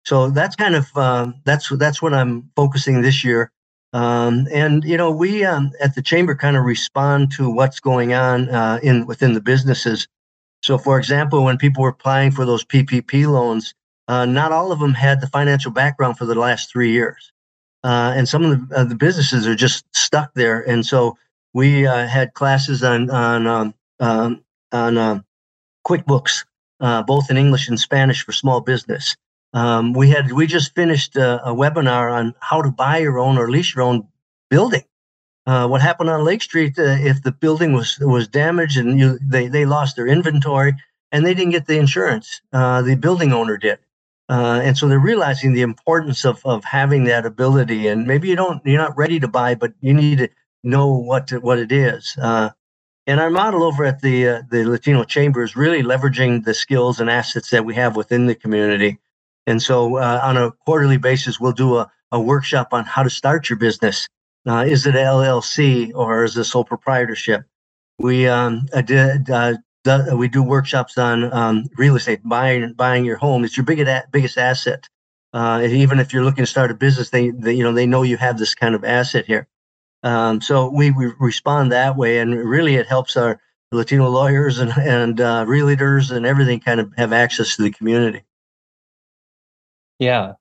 So 0.04 0.30
that's 0.30 0.54
kind 0.54 0.74
of 0.76 0.94
um, 0.96 1.34
that's 1.44 1.68
that's 1.76 2.02
what 2.02 2.12
I'm 2.12 2.50
focusing 2.54 3.02
this 3.02 3.24
year. 3.24 3.50
Um, 3.92 4.46
and 4.52 4.84
you 4.84 4.96
know, 4.96 5.10
we 5.10 5.44
um, 5.44 5.72
at 5.80 5.94
the 5.94 6.02
chamber 6.02 6.34
kind 6.34 6.56
of 6.56 6.64
respond 6.64 7.32
to 7.32 7.48
what's 7.48 7.80
going 7.80 8.12
on 8.12 8.48
uh, 8.50 8.78
in 8.82 9.06
within 9.06 9.32
the 9.32 9.40
businesses. 9.40 10.06
So, 10.62 10.78
for 10.78 10.98
example, 10.98 11.44
when 11.44 11.58
people 11.58 11.82
were 11.82 11.90
applying 11.90 12.32
for 12.32 12.44
those 12.44 12.64
PPP 12.64 13.26
loans, 13.26 13.74
uh, 14.08 14.24
not 14.24 14.52
all 14.52 14.72
of 14.72 14.80
them 14.80 14.94
had 14.94 15.20
the 15.20 15.26
financial 15.28 15.70
background 15.70 16.18
for 16.18 16.24
the 16.24 16.34
last 16.34 16.70
three 16.70 16.92
years, 16.92 17.32
uh, 17.84 18.12
and 18.16 18.28
some 18.28 18.44
of 18.44 18.68
the, 18.68 18.76
uh, 18.76 18.84
the 18.84 18.94
businesses 18.94 19.46
are 19.46 19.54
just 19.54 19.84
stuck 19.94 20.32
there. 20.34 20.60
And 20.60 20.84
so, 20.84 21.16
we 21.56 21.86
uh, 21.86 22.06
had 22.06 22.34
classes 22.34 22.84
on 22.84 23.08
on 23.10 23.46
um, 23.46 23.74
um, 23.98 24.44
on 24.72 24.98
uh, 24.98 25.20
QuickBooks, 25.86 26.44
uh, 26.80 27.02
both 27.02 27.30
in 27.30 27.38
English 27.38 27.68
and 27.68 27.80
Spanish 27.80 28.22
for 28.22 28.32
small 28.32 28.60
business. 28.60 29.16
Um, 29.54 29.94
we 29.94 30.10
had 30.10 30.32
we 30.32 30.46
just 30.46 30.74
finished 30.74 31.16
a, 31.16 31.42
a, 31.46 31.54
webinar 31.54 32.12
on 32.12 32.34
how 32.40 32.60
to 32.60 32.70
buy 32.70 32.98
your 32.98 33.18
own 33.18 33.38
or 33.38 33.50
lease 33.50 33.74
your 33.74 33.84
own 33.84 34.06
building. 34.50 34.84
Uh, 35.46 35.68
what 35.68 35.80
happened 35.80 36.10
on 36.10 36.24
Lake 36.24 36.42
Street 36.42 36.78
uh, 36.78 36.96
if 36.98 37.22
the 37.22 37.30
building 37.32 37.72
was 37.72 37.98
was 38.00 38.26
damaged 38.26 38.76
and 38.76 38.98
you, 38.98 39.18
they 39.22 39.46
they 39.46 39.64
lost 39.64 39.96
their 39.96 40.08
inventory 40.08 40.74
and 41.12 41.24
they 41.24 41.34
didn't 41.34 41.52
get 41.52 41.66
the 41.66 41.78
insurance? 41.78 42.40
Uh, 42.52 42.82
the 42.82 42.96
building 42.96 43.32
owner 43.32 43.56
did. 43.56 43.78
Uh, 44.28 44.60
and 44.64 44.76
so 44.76 44.88
they're 44.88 44.98
realizing 44.98 45.52
the 45.52 45.62
importance 45.62 46.24
of, 46.24 46.44
of 46.44 46.64
having 46.64 47.04
that 47.04 47.24
ability 47.24 47.86
and 47.86 48.08
maybe 48.08 48.28
you 48.28 48.34
don't 48.34 48.60
you're 48.66 48.76
not 48.76 48.96
ready 48.96 49.20
to 49.20 49.28
buy 49.28 49.54
but 49.54 49.72
you 49.80 49.94
need 49.94 50.18
to 50.18 50.28
know 50.64 50.88
what 50.88 51.28
to, 51.28 51.38
what 51.38 51.60
it 51.60 51.70
is 51.70 52.16
uh, 52.20 52.50
and 53.06 53.20
our 53.20 53.30
model 53.30 53.62
over 53.62 53.84
at 53.84 54.00
the 54.00 54.28
uh, 54.28 54.42
the 54.50 54.64
Latino 54.64 55.04
Chamber 55.04 55.44
is 55.44 55.54
really 55.54 55.82
leveraging 55.82 56.44
the 56.44 56.54
skills 56.54 56.98
and 56.98 57.08
assets 57.08 57.50
that 57.50 57.64
we 57.64 57.74
have 57.76 57.94
within 57.94 58.26
the 58.26 58.34
community. 58.34 58.98
And 59.46 59.62
so, 59.62 59.98
on 59.98 60.36
a 60.36 60.50
quarterly 60.50 60.96
basis, 60.96 61.38
we'll 61.38 61.52
do 61.52 61.76
a, 61.76 61.90
a 62.10 62.20
workshop 62.20 62.70
on 62.72 62.84
how 62.84 63.04
to 63.04 63.10
start 63.10 63.48
your 63.48 63.58
business. 63.60 64.08
Uh, 64.46 64.64
is 64.64 64.86
it 64.86 64.94
LLC 64.94 65.92
or 65.94 66.24
is 66.24 66.36
it 66.36 66.44
sole 66.44 66.64
proprietorship? 66.64 67.44
We 67.98 68.28
um, 68.28 68.68
did 68.84 69.28
uh, 69.28 69.54
we 70.14 70.28
do 70.28 70.42
workshops 70.42 70.98
on 70.98 71.32
um, 71.32 71.68
real 71.76 71.96
estate, 71.96 72.20
buying 72.24 72.72
buying 72.74 73.04
your 73.04 73.16
home. 73.16 73.44
It's 73.44 73.56
your 73.56 73.64
biggest 73.64 74.10
biggest 74.12 74.38
asset. 74.38 74.88
Uh, 75.32 75.66
even 75.68 75.98
if 75.98 76.12
you're 76.12 76.24
looking 76.24 76.44
to 76.44 76.50
start 76.50 76.70
a 76.70 76.74
business, 76.74 77.10
they, 77.10 77.30
they 77.30 77.54
you 77.54 77.62
know 77.62 77.72
they 77.72 77.86
know 77.86 78.02
you 78.02 78.16
have 78.16 78.38
this 78.38 78.54
kind 78.54 78.74
of 78.74 78.84
asset 78.84 79.26
here. 79.26 79.48
Um, 80.02 80.40
so 80.40 80.70
we, 80.70 80.90
we, 80.92 81.12
respond 81.18 81.72
that 81.72 81.96
way, 81.96 82.18
and 82.18 82.34
really 82.34 82.76
it 82.76 82.86
helps 82.86 83.16
our 83.16 83.40
Latino 83.72 84.08
lawyers 84.08 84.58
and 84.58 84.70
and 84.78 85.20
uh, 85.20 85.44
realtors 85.44 86.10
and 86.10 86.24
everything 86.24 86.60
kind 86.60 86.80
of 86.80 86.92
have 86.96 87.12
access 87.12 87.56
to 87.56 87.62
the 87.62 87.70
community. 87.70 88.22
Yeah, 89.98 90.34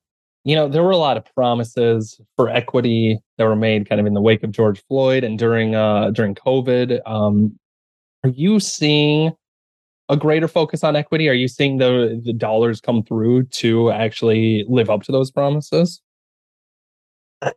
you 0.46 0.56
know 0.56 0.70
there 0.70 0.84
were 0.84 0.92
a 0.92 0.98
lot 0.98 1.18
of 1.18 1.26
promises 1.34 2.22
for 2.36 2.50
equity 2.50 3.20
that 3.38 3.46
were 3.46 3.56
made 3.56 3.90
kind 3.90 4.00
of 4.00 4.08
in 4.08 4.14
the 4.14 4.22
wake 4.22 4.44
of 4.44 4.52
George 4.52 4.82
Floyd 4.88 5.24
and 5.24 5.38
during 5.38 5.76
uh, 5.76 6.12
during 6.12 6.36
COVID. 6.36 7.02
Um, 7.06 7.60
are 8.24 8.30
you 8.30 8.60
seeing 8.60 9.34
a 10.08 10.16
greater 10.16 10.48
focus 10.48 10.84
on 10.84 10.96
equity? 10.96 11.28
Are 11.30 11.34
you 11.34 11.48
seeing 11.48 11.78
the 11.78 12.22
the 12.24 12.32
dollars 12.32 12.80
come 12.80 13.04
through 13.04 13.46
to 13.46 13.92
actually 13.92 14.66
live 14.70 14.90
up 14.90 15.02
to 15.04 15.12
those 15.12 15.32
promises? 15.32 16.00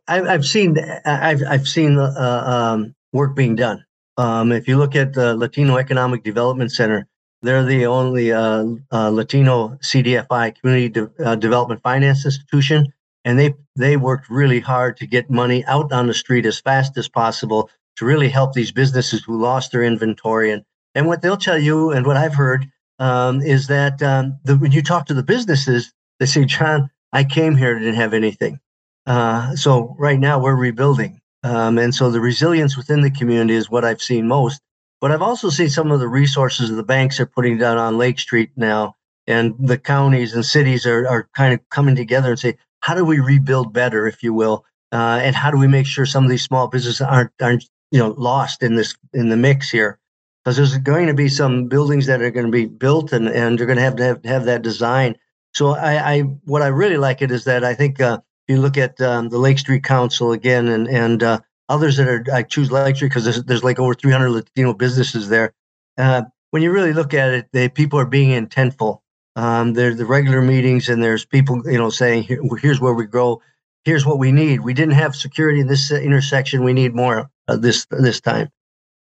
I, 0.07 0.17
have 0.27 0.45
seen 0.45 0.75
I've 1.05 1.43
I've 1.47 1.67
seen 1.67 1.97
uh, 1.99 2.43
um, 2.45 2.95
work 3.13 3.35
being 3.35 3.55
done. 3.55 3.85
Um, 4.17 4.51
if 4.51 4.67
you 4.67 4.77
look 4.77 4.95
at 4.95 5.13
the 5.13 5.35
Latino 5.37 5.77
Economic 5.77 6.23
Development 6.23 6.71
Center, 6.71 7.07
they're 7.41 7.63
the 7.63 7.85
only 7.85 8.31
uh, 8.31 8.65
uh, 8.91 9.09
Latino 9.09 9.77
CDFI 9.81 10.59
Community 10.59 10.89
De- 10.89 11.25
uh, 11.25 11.35
Development 11.35 11.81
Finance 11.81 12.25
Institution, 12.25 12.91
and 13.23 13.39
they 13.39 13.53
they 13.75 13.97
worked 13.97 14.29
really 14.29 14.59
hard 14.59 14.97
to 14.97 15.07
get 15.07 15.29
money 15.29 15.63
out 15.65 15.91
on 15.91 16.07
the 16.07 16.13
street 16.13 16.45
as 16.45 16.59
fast 16.59 16.97
as 16.97 17.07
possible 17.07 17.69
to 17.97 18.05
really 18.05 18.29
help 18.29 18.53
these 18.53 18.71
businesses 18.71 19.23
who 19.23 19.39
lost 19.39 19.71
their 19.71 19.83
inventory. 19.83 20.51
And 20.51 20.63
and 20.95 21.07
what 21.07 21.21
they'll 21.21 21.37
tell 21.37 21.59
you, 21.59 21.91
and 21.91 22.05
what 22.05 22.17
I've 22.17 22.35
heard, 22.35 22.65
um, 22.99 23.41
is 23.41 23.67
that 23.67 24.01
um, 24.03 24.37
the, 24.43 24.57
when 24.57 24.71
you 24.71 24.81
talk 24.81 25.05
to 25.07 25.13
the 25.13 25.23
businesses, 25.23 25.93
they 26.19 26.25
say, 26.25 26.45
"John, 26.45 26.89
I 27.13 27.23
came 27.23 27.55
here 27.55 27.77
didn't 27.79 27.95
have 27.95 28.13
anything." 28.13 28.59
Uh, 29.05 29.55
so 29.55 29.95
right 29.97 30.19
now 30.19 30.41
we're 30.41 30.55
rebuilding. 30.55 31.21
Um, 31.43 31.77
and 31.77 31.95
so 31.95 32.11
the 32.11 32.19
resilience 32.19 32.75
within 32.75 33.01
the 33.01 33.09
community 33.09 33.55
is 33.55 33.69
what 33.69 33.85
I've 33.85 34.01
seen 34.01 34.27
most. 34.27 34.61
But 35.01 35.11
I've 35.11 35.21
also 35.21 35.49
seen 35.49 35.69
some 35.69 35.91
of 35.91 35.99
the 35.99 36.07
resources 36.07 36.69
the 36.69 36.83
banks 36.83 37.19
are 37.19 37.25
putting 37.25 37.57
down 37.57 37.77
on 37.77 37.97
Lake 37.97 38.19
Street 38.19 38.51
now, 38.55 38.95
and 39.27 39.55
the 39.59 39.77
counties 39.77 40.33
and 40.33 40.45
cities 40.45 40.85
are, 40.85 41.07
are 41.07 41.29
kind 41.35 41.53
of 41.53 41.67
coming 41.69 41.95
together 41.95 42.31
and 42.31 42.39
say, 42.39 42.57
how 42.81 42.95
do 42.95 43.05
we 43.05 43.19
rebuild 43.19 43.73
better, 43.73 44.07
if 44.07 44.23
you 44.23 44.33
will, 44.33 44.65
uh, 44.91 45.19
and 45.21 45.35
how 45.35 45.51
do 45.51 45.57
we 45.57 45.67
make 45.67 45.85
sure 45.85 46.05
some 46.05 46.23
of 46.23 46.29
these 46.29 46.43
small 46.43 46.67
businesses 46.67 47.01
aren't 47.01 47.31
aren't 47.41 47.65
you 47.91 47.99
know 47.99 48.13
lost 48.17 48.63
in 48.63 48.75
this 48.75 48.95
in 49.13 49.29
the 49.29 49.37
mix 49.37 49.69
here? 49.69 49.99
Because 50.43 50.57
there's 50.57 50.77
going 50.77 51.07
to 51.07 51.13
be 51.13 51.29
some 51.29 51.67
buildings 51.67 52.05
that 52.07 52.21
are 52.21 52.31
going 52.31 52.45
to 52.45 52.51
be 52.51 52.65
built, 52.65 53.13
and 53.13 53.27
and 53.27 53.57
they're 53.57 53.67
going 53.67 53.77
to 53.77 53.83
have 53.83 53.97
to 53.97 54.03
have, 54.03 54.25
have 54.25 54.45
that 54.45 54.61
design. 54.61 55.15
So 55.53 55.71
I, 55.75 56.13
I 56.15 56.19
what 56.45 56.61
I 56.61 56.67
really 56.67 56.97
like 56.97 57.21
it 57.21 57.31
is 57.31 57.43
that 57.45 57.63
I 57.63 57.73
think 57.73 58.01
uh, 58.01 58.19
you 58.47 58.59
look 58.59 58.77
at 58.77 58.99
um, 59.01 59.29
the 59.29 59.37
Lake 59.37 59.59
Street 59.59 59.83
Council 59.83 60.31
again, 60.31 60.67
and 60.67 60.87
and 60.87 61.21
uh, 61.21 61.39
others 61.69 61.97
that 61.97 62.07
are 62.07 62.25
I 62.33 62.43
choose 62.43 62.67
Street 62.67 63.09
because 63.09 63.23
there's, 63.23 63.43
there's 63.43 63.63
like 63.63 63.79
over 63.79 63.93
300 63.93 64.29
Latino 64.29 64.73
businesses 64.73 65.29
there. 65.29 65.53
Uh, 65.97 66.23
when 66.51 66.63
you 66.63 66.71
really 66.71 66.93
look 66.93 67.13
at 67.13 67.33
it, 67.33 67.47
they 67.53 67.69
people 67.69 67.99
are 67.99 68.05
being 68.05 68.29
intentful. 68.31 68.99
Um, 69.35 69.73
there's 69.73 69.97
the 69.97 70.05
regular 70.05 70.41
meetings, 70.41 70.89
and 70.89 71.01
there's 71.01 71.23
people 71.23 71.61
you 71.65 71.77
know 71.77 71.89
saying 71.89 72.23
Here, 72.23 72.41
here's 72.59 72.81
where 72.81 72.93
we 72.93 73.05
grow, 73.05 73.41
here's 73.85 74.05
what 74.05 74.19
we 74.19 74.31
need. 74.31 74.61
We 74.61 74.73
didn't 74.73 74.95
have 74.95 75.15
security 75.15 75.59
in 75.59 75.67
this 75.67 75.91
intersection. 75.91 76.63
We 76.63 76.73
need 76.73 76.95
more 76.95 77.29
uh, 77.47 77.57
this 77.57 77.85
this 77.91 78.19
time. 78.19 78.49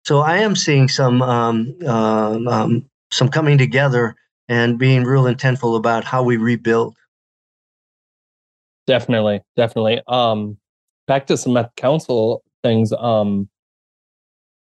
So 0.04 0.20
I 0.20 0.38
am 0.38 0.54
seeing 0.54 0.88
some 0.88 1.22
um, 1.22 1.74
um, 1.87 2.48
um 2.48 2.85
some 3.11 3.28
coming 3.28 3.59
together 3.59 4.14
and 4.48 4.78
being 4.78 5.04
real 5.04 5.24
intentful 5.24 5.76
about 5.76 6.04
how 6.04 6.22
we 6.22 6.37
rebuild. 6.37 6.96
Definitely, 8.87 9.42
definitely. 9.57 10.00
Um, 10.09 10.57
back 11.07 11.26
to 11.26 11.37
some 11.37 11.66
Council 11.76 12.42
things. 12.62 12.92
Um, 12.92 13.48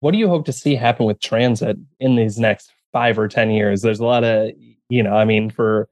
what 0.00 0.12
do 0.12 0.18
you 0.18 0.28
hope 0.28 0.46
to 0.46 0.52
see 0.52 0.74
happen 0.74 1.06
with 1.06 1.20
transit 1.20 1.76
in 2.00 2.16
these 2.16 2.38
next 2.38 2.72
five 2.92 3.18
or 3.18 3.28
ten 3.28 3.50
years? 3.50 3.82
There's 3.82 4.00
a 4.00 4.04
lot 4.04 4.24
of, 4.24 4.50
you 4.88 5.02
know, 5.02 5.14
I 5.14 5.24
mean, 5.24 5.50
for 5.50 5.88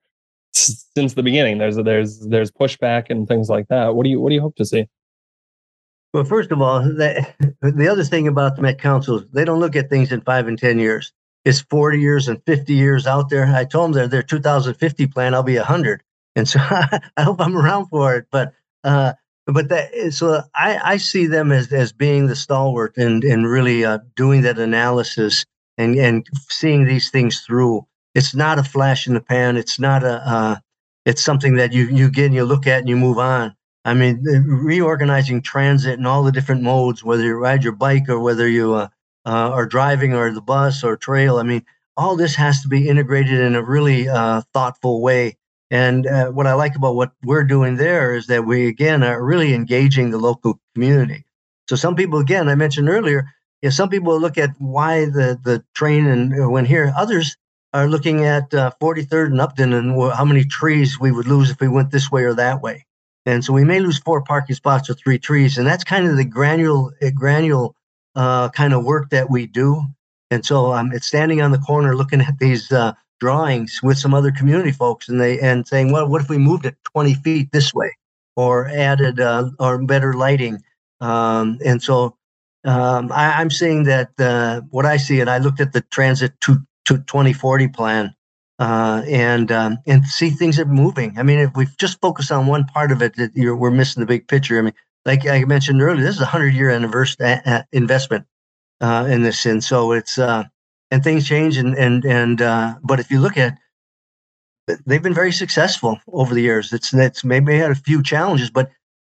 since 0.53 1.15
the 1.15 1.23
beginning. 1.23 1.59
There's 1.59 1.77
there's 1.77 2.21
there's 2.21 2.51
pushback 2.51 3.07
and 3.11 3.27
things 3.27 3.49
like 3.49 3.69
that. 3.69 3.95
What 3.95 4.05
do 4.05 4.11
you 4.11 4.21
what 4.21 4.31
do 4.31 4.35
you 4.35 4.41
hope 4.41 4.57
to 4.57 4.65
see? 4.65 4.87
Well, 6.13 6.25
first 6.25 6.51
of 6.51 6.61
all, 6.61 6.81
the, 6.81 7.27
the 7.63 7.89
other 7.89 8.05
thing 8.05 8.27
about 8.27 8.57
the 8.57 8.63
Met 8.63 8.81
Council 8.81 9.19
is 9.19 9.25
they 9.33 9.45
don't 9.45 9.61
look 9.61 9.77
at 9.77 9.89
things 9.89 10.11
in 10.11 10.21
five 10.23 10.49
and 10.49 10.59
ten 10.59 10.79
years. 10.79 11.13
It's 11.45 11.61
forty 11.61 12.01
years 12.01 12.29
and 12.29 12.43
fifty 12.45 12.75
years 12.75 13.07
out 13.07 13.31
there. 13.31 13.47
I 13.47 13.65
told 13.65 13.95
them 13.95 14.03
that 14.03 14.11
their 14.11 14.23
2050 14.23 15.07
plan, 15.07 15.35
I'll 15.35 15.43
be 15.43 15.57
hundred, 15.57 16.03
and 16.37 16.49
so 16.49 16.59
I 16.61 17.01
hope 17.19 17.41
I'm 17.41 17.57
around 17.57 17.87
for 17.87 18.17
it. 18.17 18.27
But 18.31 18.53
uh, 18.85 19.15
but 19.53 19.69
that 19.69 20.13
so 20.13 20.43
I, 20.55 20.79
I 20.83 20.97
see 20.97 21.27
them 21.27 21.53
as 21.53 21.73
as 21.73 21.93
being 21.93 22.27
the 22.27 22.37
stalwart 22.37 22.97
and 22.97 23.25
and 23.25 23.47
really 23.49 23.85
uh, 23.85 23.99
doing 24.17 24.43
that 24.43 24.59
analysis 24.59 25.45
and 25.79 25.97
and 25.97 26.27
seeing 26.49 26.87
these 26.87 27.11
things 27.11 27.41
through. 27.41 27.87
It's 28.15 28.35
not 28.35 28.59
a 28.59 28.65
flash 28.65 29.07
in 29.07 29.15
the 29.15 29.21
pan. 29.21 29.57
It's 29.57 29.79
not 29.79 30.03
a. 30.03 30.23
Uh, 30.27 30.57
it's 31.07 31.25
something 31.25 31.57
that 31.57 31.73
you 31.73 31.87
you 31.87 32.11
get 32.11 32.27
and 32.27 32.35
you 32.35 32.45
look 32.45 32.67
at 32.67 32.81
and 32.81 32.89
you 32.89 32.97
move 32.97 33.19
on. 33.19 33.55
I 33.85 33.95
mean, 33.95 34.23
reorganizing 34.23 35.43
transit 35.43 35.95
and 35.99 36.07
all 36.07 36.23
the 36.23 36.33
different 36.33 36.63
modes, 36.63 37.03
whether 37.03 37.23
you 37.25 37.35
ride 37.35 37.65
your 37.65 37.73
bike 37.73 38.09
or 38.09 38.21
whether 38.21 38.47
you 38.47 38.75
uh, 38.75 38.89
uh, 39.25 39.51
are 39.51 39.67
driving 39.67 40.13
or 40.15 40.31
the 40.31 40.43
bus 40.43 40.85
or 40.85 40.97
trail. 40.97 41.39
I 41.39 41.45
mean, 41.45 41.65
all 41.97 42.17
this 42.17 42.35
has 42.35 42.63
to 42.63 42.69
be 42.69 42.89
integrated 42.89 43.41
in 43.41 43.55
a 43.55 43.63
really 43.63 44.09
uh, 44.09 44.43
thoughtful 44.53 45.01
way. 45.01 45.37
And 45.71 46.07
uh, 46.07 46.31
what 46.31 46.47
I 46.47 46.55
like 46.55 46.75
about 46.75 46.97
what 46.97 47.13
we're 47.23 47.45
doing 47.45 47.77
there 47.77 48.15
is 48.15 48.27
that 48.27 48.45
we 48.45 48.67
again 48.67 49.03
are 49.03 49.23
really 49.25 49.55
engaging 49.55 50.11
the 50.11 50.19
local 50.19 50.59
community. 50.75 51.25
So 51.69 51.77
some 51.77 51.95
people, 51.95 52.19
again, 52.19 52.49
I 52.49 52.57
mentioned 52.57 52.89
earlier, 52.89 53.27
you 53.63 53.69
know, 53.69 53.71
some 53.71 53.89
people 53.89 54.19
look 54.21 54.37
at 54.37 54.51
why 54.59 55.05
the 55.05 55.39
the 55.43 55.63
train 55.75 56.07
and 56.07 56.43
uh, 56.43 56.51
when 56.51 56.65
here, 56.65 56.93
others 56.97 57.37
are 57.73 57.89
looking 57.89 58.25
at 58.25 58.53
uh, 58.53 58.73
43rd 58.83 59.27
and 59.27 59.41
Upton 59.41 59.73
and 59.73 59.95
how 60.13 60.25
many 60.25 60.45
trees 60.45 60.99
we 60.99 61.13
would 61.13 61.29
lose 61.29 61.51
if 61.51 61.61
we 61.61 61.69
went 61.69 61.93
this 61.93 62.11
way 62.11 62.25
or 62.25 62.35
that 62.35 62.61
way. 62.63 62.85
And 63.27 63.45
so 63.45 63.53
we 63.53 63.65
may 63.65 63.81
lose 63.81 63.99
four 63.99 64.23
parking 64.23 64.57
spots 64.57 64.91
or 64.91 64.95
three 64.95 65.19
trees, 65.19 65.59
and 65.59 65.67
that's 65.67 65.85
kind 65.85 66.07
of 66.07 66.17
the 66.17 66.25
granule 66.25 66.93
uh, 67.03 67.11
granule 67.15 67.77
uh, 68.17 68.49
kind 68.49 68.75
of 68.75 68.85
work 68.85 69.11
that 69.11 69.31
we 69.31 69.47
do. 69.47 69.83
And 70.31 70.45
so 70.45 70.73
um, 70.73 70.93
standing 70.99 71.43
on 71.43 71.51
the 71.51 71.59
corner 71.59 71.95
looking 71.95 72.21
at 72.21 72.39
these 72.39 72.73
uh, 72.73 72.95
drawings 73.21 73.81
with 73.83 73.99
some 73.99 74.15
other 74.15 74.33
community 74.33 74.73
folks, 74.73 75.09
and 75.09 75.21
they 75.21 75.39
and 75.41 75.67
saying, 75.69 75.93
well, 75.93 76.09
what 76.09 76.23
if 76.23 76.29
we 76.29 76.39
moved 76.39 76.67
it 76.67 76.77
20 76.93 77.15
feet 77.15 77.53
this 77.53 77.73
way, 77.73 77.95
or 78.37 78.67
added 78.69 79.21
uh, 79.21 79.51
or 79.59 79.83
better 79.83 80.15
lighting? 80.15 80.59
Um, 81.01 81.59
and 81.65 81.83
so 81.83 82.17
um, 82.65 83.11
I, 83.13 83.41
am 83.41 83.51
seeing 83.51 83.85
that 83.85 84.11
uh, 84.19 84.63
what 84.71 84.87
I 84.87 84.97
see, 84.97 85.21
and 85.21 85.31
I 85.31 85.39
looked 85.39 85.61
at 85.61 85.73
the 85.73 85.81
transit 85.81 86.39
to, 86.43 86.57
to 86.87 86.99
2040 86.99 87.69
plan, 87.69 88.15
uh, 88.59 89.03
and 89.07 89.51
um, 89.51 89.79
and 89.87 90.05
see 90.07 90.31
things 90.31 90.59
are 90.59 90.67
moving. 90.67 91.19
I 91.19 91.23
mean, 91.23 91.39
if 91.39 91.51
we 91.57 91.67
just 91.79 92.01
focus 92.01 92.31
on 92.31 92.47
one 92.47 92.65
part 92.65 92.93
of 92.93 93.01
it, 93.01 93.17
that 93.17 93.33
we're 93.35 93.71
missing 93.71 94.01
the 94.01 94.07
big 94.07 94.29
picture. 94.29 94.59
I 94.59 94.63
mean, 94.63 94.75
like 95.07 95.27
I 95.27 95.45
mentioned 95.45 95.81
earlier, 95.81 96.05
this 96.05 96.17
is 96.17 96.21
a 96.21 96.27
hundred 96.27 96.55
year 96.55 96.71
anniversary 96.71 97.41
investment 97.73 98.27
uh, 98.81 99.07
in 99.09 99.23
this, 99.23 99.47
and 99.47 99.65
so 99.65 99.93
it's 99.93 100.19
uh, 100.19 100.45
and 100.91 101.03
things 101.03 101.27
change, 101.27 101.57
and 101.57 101.77
and 101.77 102.05
and 102.05 102.43
uh, 102.43 102.75
but 102.83 103.01
if 103.01 103.11
you 103.11 103.21
look 103.21 103.37
at 103.37 103.57
they've 104.87 105.03
been 105.03 105.15
very 105.15 105.33
successful 105.33 105.99
over 106.09 106.35
the 106.35 106.43
years. 106.43 106.73
It's 106.73 106.93
it's 106.95 107.25
maybe 107.25 107.57
had 107.57 107.71
a 107.71 107.77
few 107.77 108.03
challenges, 108.03 108.51
but 108.51 108.71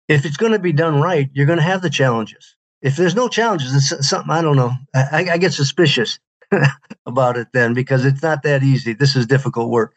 if 0.08 0.26
it's 0.26 0.38
going 0.38 0.52
to 0.52 0.60
be 0.60 0.74
done 0.74 1.02
right, 1.02 1.30
you're 1.34 1.46
going 1.46 1.60
to 1.60 1.64
have 1.64 1.82
the 1.82 1.90
challenges. 1.90 2.56
If 2.82 2.96
there's 2.96 3.16
no 3.16 3.28
challenges, 3.28 3.74
it's 3.74 4.08
something 4.08 4.32
I 4.32 4.42
don't 4.42 4.58
know. 4.58 4.72
I, 4.94 5.30
I 5.32 5.38
get 5.38 5.54
suspicious 5.54 6.20
about 7.06 7.38
it 7.38 7.48
then 7.54 7.74
because 7.74 8.06
it's 8.06 8.22
not 8.22 8.44
that 8.44 8.64
easy. 8.64 8.94
This 8.94 9.16
is 9.16 9.26
difficult 9.26 9.72
work. 9.72 9.96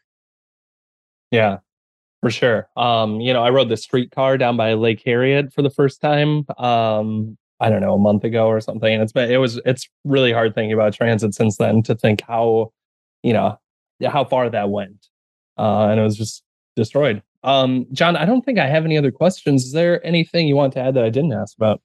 Yeah, 1.31 1.59
for 2.23 2.31
sure. 2.31 2.69
Um, 2.77 3.21
you 3.21 3.33
know, 3.33 3.43
I 3.43 3.51
rode 3.51 3.69
the 3.69 3.77
streetcar 3.77 4.39
down 4.39 4.57
by 4.57 4.73
Lake 4.75 5.03
Harriet 5.05 5.53
for 5.53 5.63
the 5.63 5.71
first 5.71 6.01
time. 6.01 6.47
Um, 6.57 7.37
I 7.61 7.71
don't 7.71 7.81
know, 7.81 7.95
a 7.95 7.99
month 7.99 8.25
ago 8.25 8.47
or 8.47 8.61
something. 8.61 8.93
And 8.93 9.03
it's 9.03 9.13
been 9.13 9.31
it 9.31 9.39
was 9.39 9.61
it's 9.65 9.89
really 10.05 10.33
hard 10.33 10.55
thinking 10.55 10.73
about 10.73 10.95
transit 10.95 11.35
since 11.35 11.57
then 11.57 11.83
to 11.85 11.95
think 11.95 12.23
how, 12.23 12.73
you 13.23 13.33
know, 13.33 13.59
how 14.07 14.25
far 14.25 14.49
that 14.51 14.71
went. 14.71 15.09
Uh, 15.57 15.89
and 15.89 16.01
it 16.01 16.03
was 16.03 16.17
just 16.17 16.43
destroyed. 16.77 17.23
Um, 17.43 17.87
John, 17.93 18.17
I 18.17 18.25
don't 18.25 18.45
think 18.45 18.59
I 18.59 18.67
have 18.67 18.85
any 18.85 18.97
other 18.97 19.11
questions. 19.11 19.65
Is 19.65 19.73
there 19.73 20.05
anything 20.07 20.49
you 20.49 20.57
want 20.57 20.73
to 20.75 20.81
add 20.81 20.95
that 20.95 21.05
I 21.05 21.11
didn't 21.11 21.33
ask 21.33 21.57
about? 21.57 21.81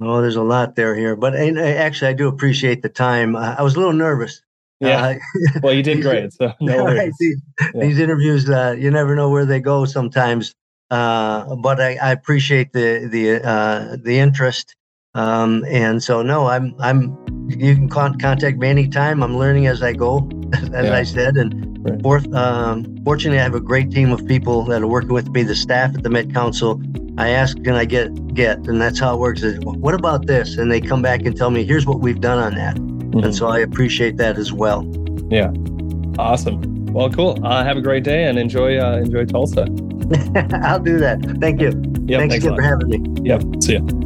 Oh, 0.00 0.20
there's 0.20 0.36
a 0.36 0.42
lot 0.42 0.74
there 0.74 0.94
here, 0.96 1.14
but 1.14 1.34
actually, 1.36 2.08
I 2.08 2.12
do 2.14 2.28
appreciate 2.28 2.82
the 2.82 2.88
time. 2.88 3.36
Uh, 3.36 3.54
I 3.56 3.62
was 3.62 3.76
a 3.76 3.78
little 3.78 3.92
nervous. 3.92 4.42
Yeah. 4.80 5.02
Uh, 5.06 5.14
well, 5.62 5.72
you 5.72 5.82
did 5.82 6.02
great. 6.02 6.32
So 6.32 6.52
no 6.60 6.84
worries. 6.84 7.14
these, 7.18 7.40
yeah. 7.60 7.80
these, 7.80 7.98
interviews, 7.98 8.48
uh, 8.48 8.74
you 8.78 8.90
never 8.90 9.14
know 9.14 9.30
where 9.30 9.46
they 9.46 9.60
go 9.60 9.84
sometimes. 9.84 10.54
Uh, 10.94 11.56
but 11.56 11.80
I, 11.80 11.96
I, 11.96 12.12
appreciate 12.12 12.72
the 12.72 13.08
the 13.10 13.44
uh, 13.44 13.96
the 14.00 14.18
interest. 14.18 14.76
Um, 15.14 15.64
and 15.68 16.02
so, 16.02 16.22
no, 16.22 16.46
I'm 16.46 16.74
I'm. 16.78 17.16
You 17.48 17.74
can 17.74 17.88
con- 17.88 18.18
contact 18.18 18.58
me 18.58 18.68
anytime. 18.68 19.22
I'm 19.22 19.36
learning 19.36 19.66
as 19.66 19.82
I 19.82 19.92
go, 19.92 20.28
as 20.72 20.86
yeah. 20.86 20.94
I 20.94 21.02
said. 21.02 21.36
And 21.36 21.50
right. 21.84 22.00
fourth, 22.02 22.32
um, 22.32 22.96
fortunately, 23.04 23.40
I 23.40 23.42
have 23.42 23.54
a 23.54 23.60
great 23.60 23.90
team 23.90 24.12
of 24.12 24.24
people 24.26 24.64
that 24.66 24.82
are 24.82 24.86
working 24.86 25.12
with 25.12 25.28
me. 25.30 25.42
The 25.42 25.56
staff 25.56 25.94
at 25.96 26.02
the 26.04 26.10
Met 26.10 26.32
Council 26.32 26.80
I 27.16 27.28
ask, 27.28 27.56
can 27.62 27.74
I 27.74 27.84
get 27.84 28.34
get? 28.34 28.58
And 28.66 28.80
that's 28.80 28.98
how 28.98 29.14
it 29.14 29.18
works. 29.18 29.42
Is 29.42 29.58
what 29.60 29.94
about 29.94 30.26
this? 30.26 30.58
And 30.58 30.70
they 30.70 30.80
come 30.80 31.00
back 31.00 31.22
and 31.22 31.36
tell 31.36 31.50
me, 31.50 31.64
here's 31.64 31.86
what 31.86 32.00
we've 32.00 32.20
done 32.20 32.38
on 32.38 32.54
that. 32.56 32.76
Mm-hmm. 32.76 33.20
And 33.20 33.34
so 33.34 33.46
I 33.46 33.60
appreciate 33.60 34.16
that 34.16 34.36
as 34.36 34.52
well. 34.52 34.84
Yeah, 35.30 35.52
awesome. 36.18 36.60
Well, 36.86 37.10
cool. 37.10 37.38
Uh, 37.44 37.64
have 37.64 37.76
a 37.76 37.82
great 37.82 38.04
day 38.04 38.24
and 38.24 38.38
enjoy 38.38 38.78
uh, 38.78 38.96
enjoy 38.96 39.26
Tulsa. 39.26 39.66
I'll 40.64 40.80
do 40.80 40.98
that. 40.98 41.20
Thank 41.40 41.60
you. 41.60 41.70
Yep, 42.06 42.20
thanks, 42.20 42.34
thanks 42.34 42.44
again 42.44 42.56
for 42.56 42.62
having 42.62 42.88
me. 42.88 43.22
Yep. 43.28 43.62
See 43.62 43.72
you. 43.74 44.03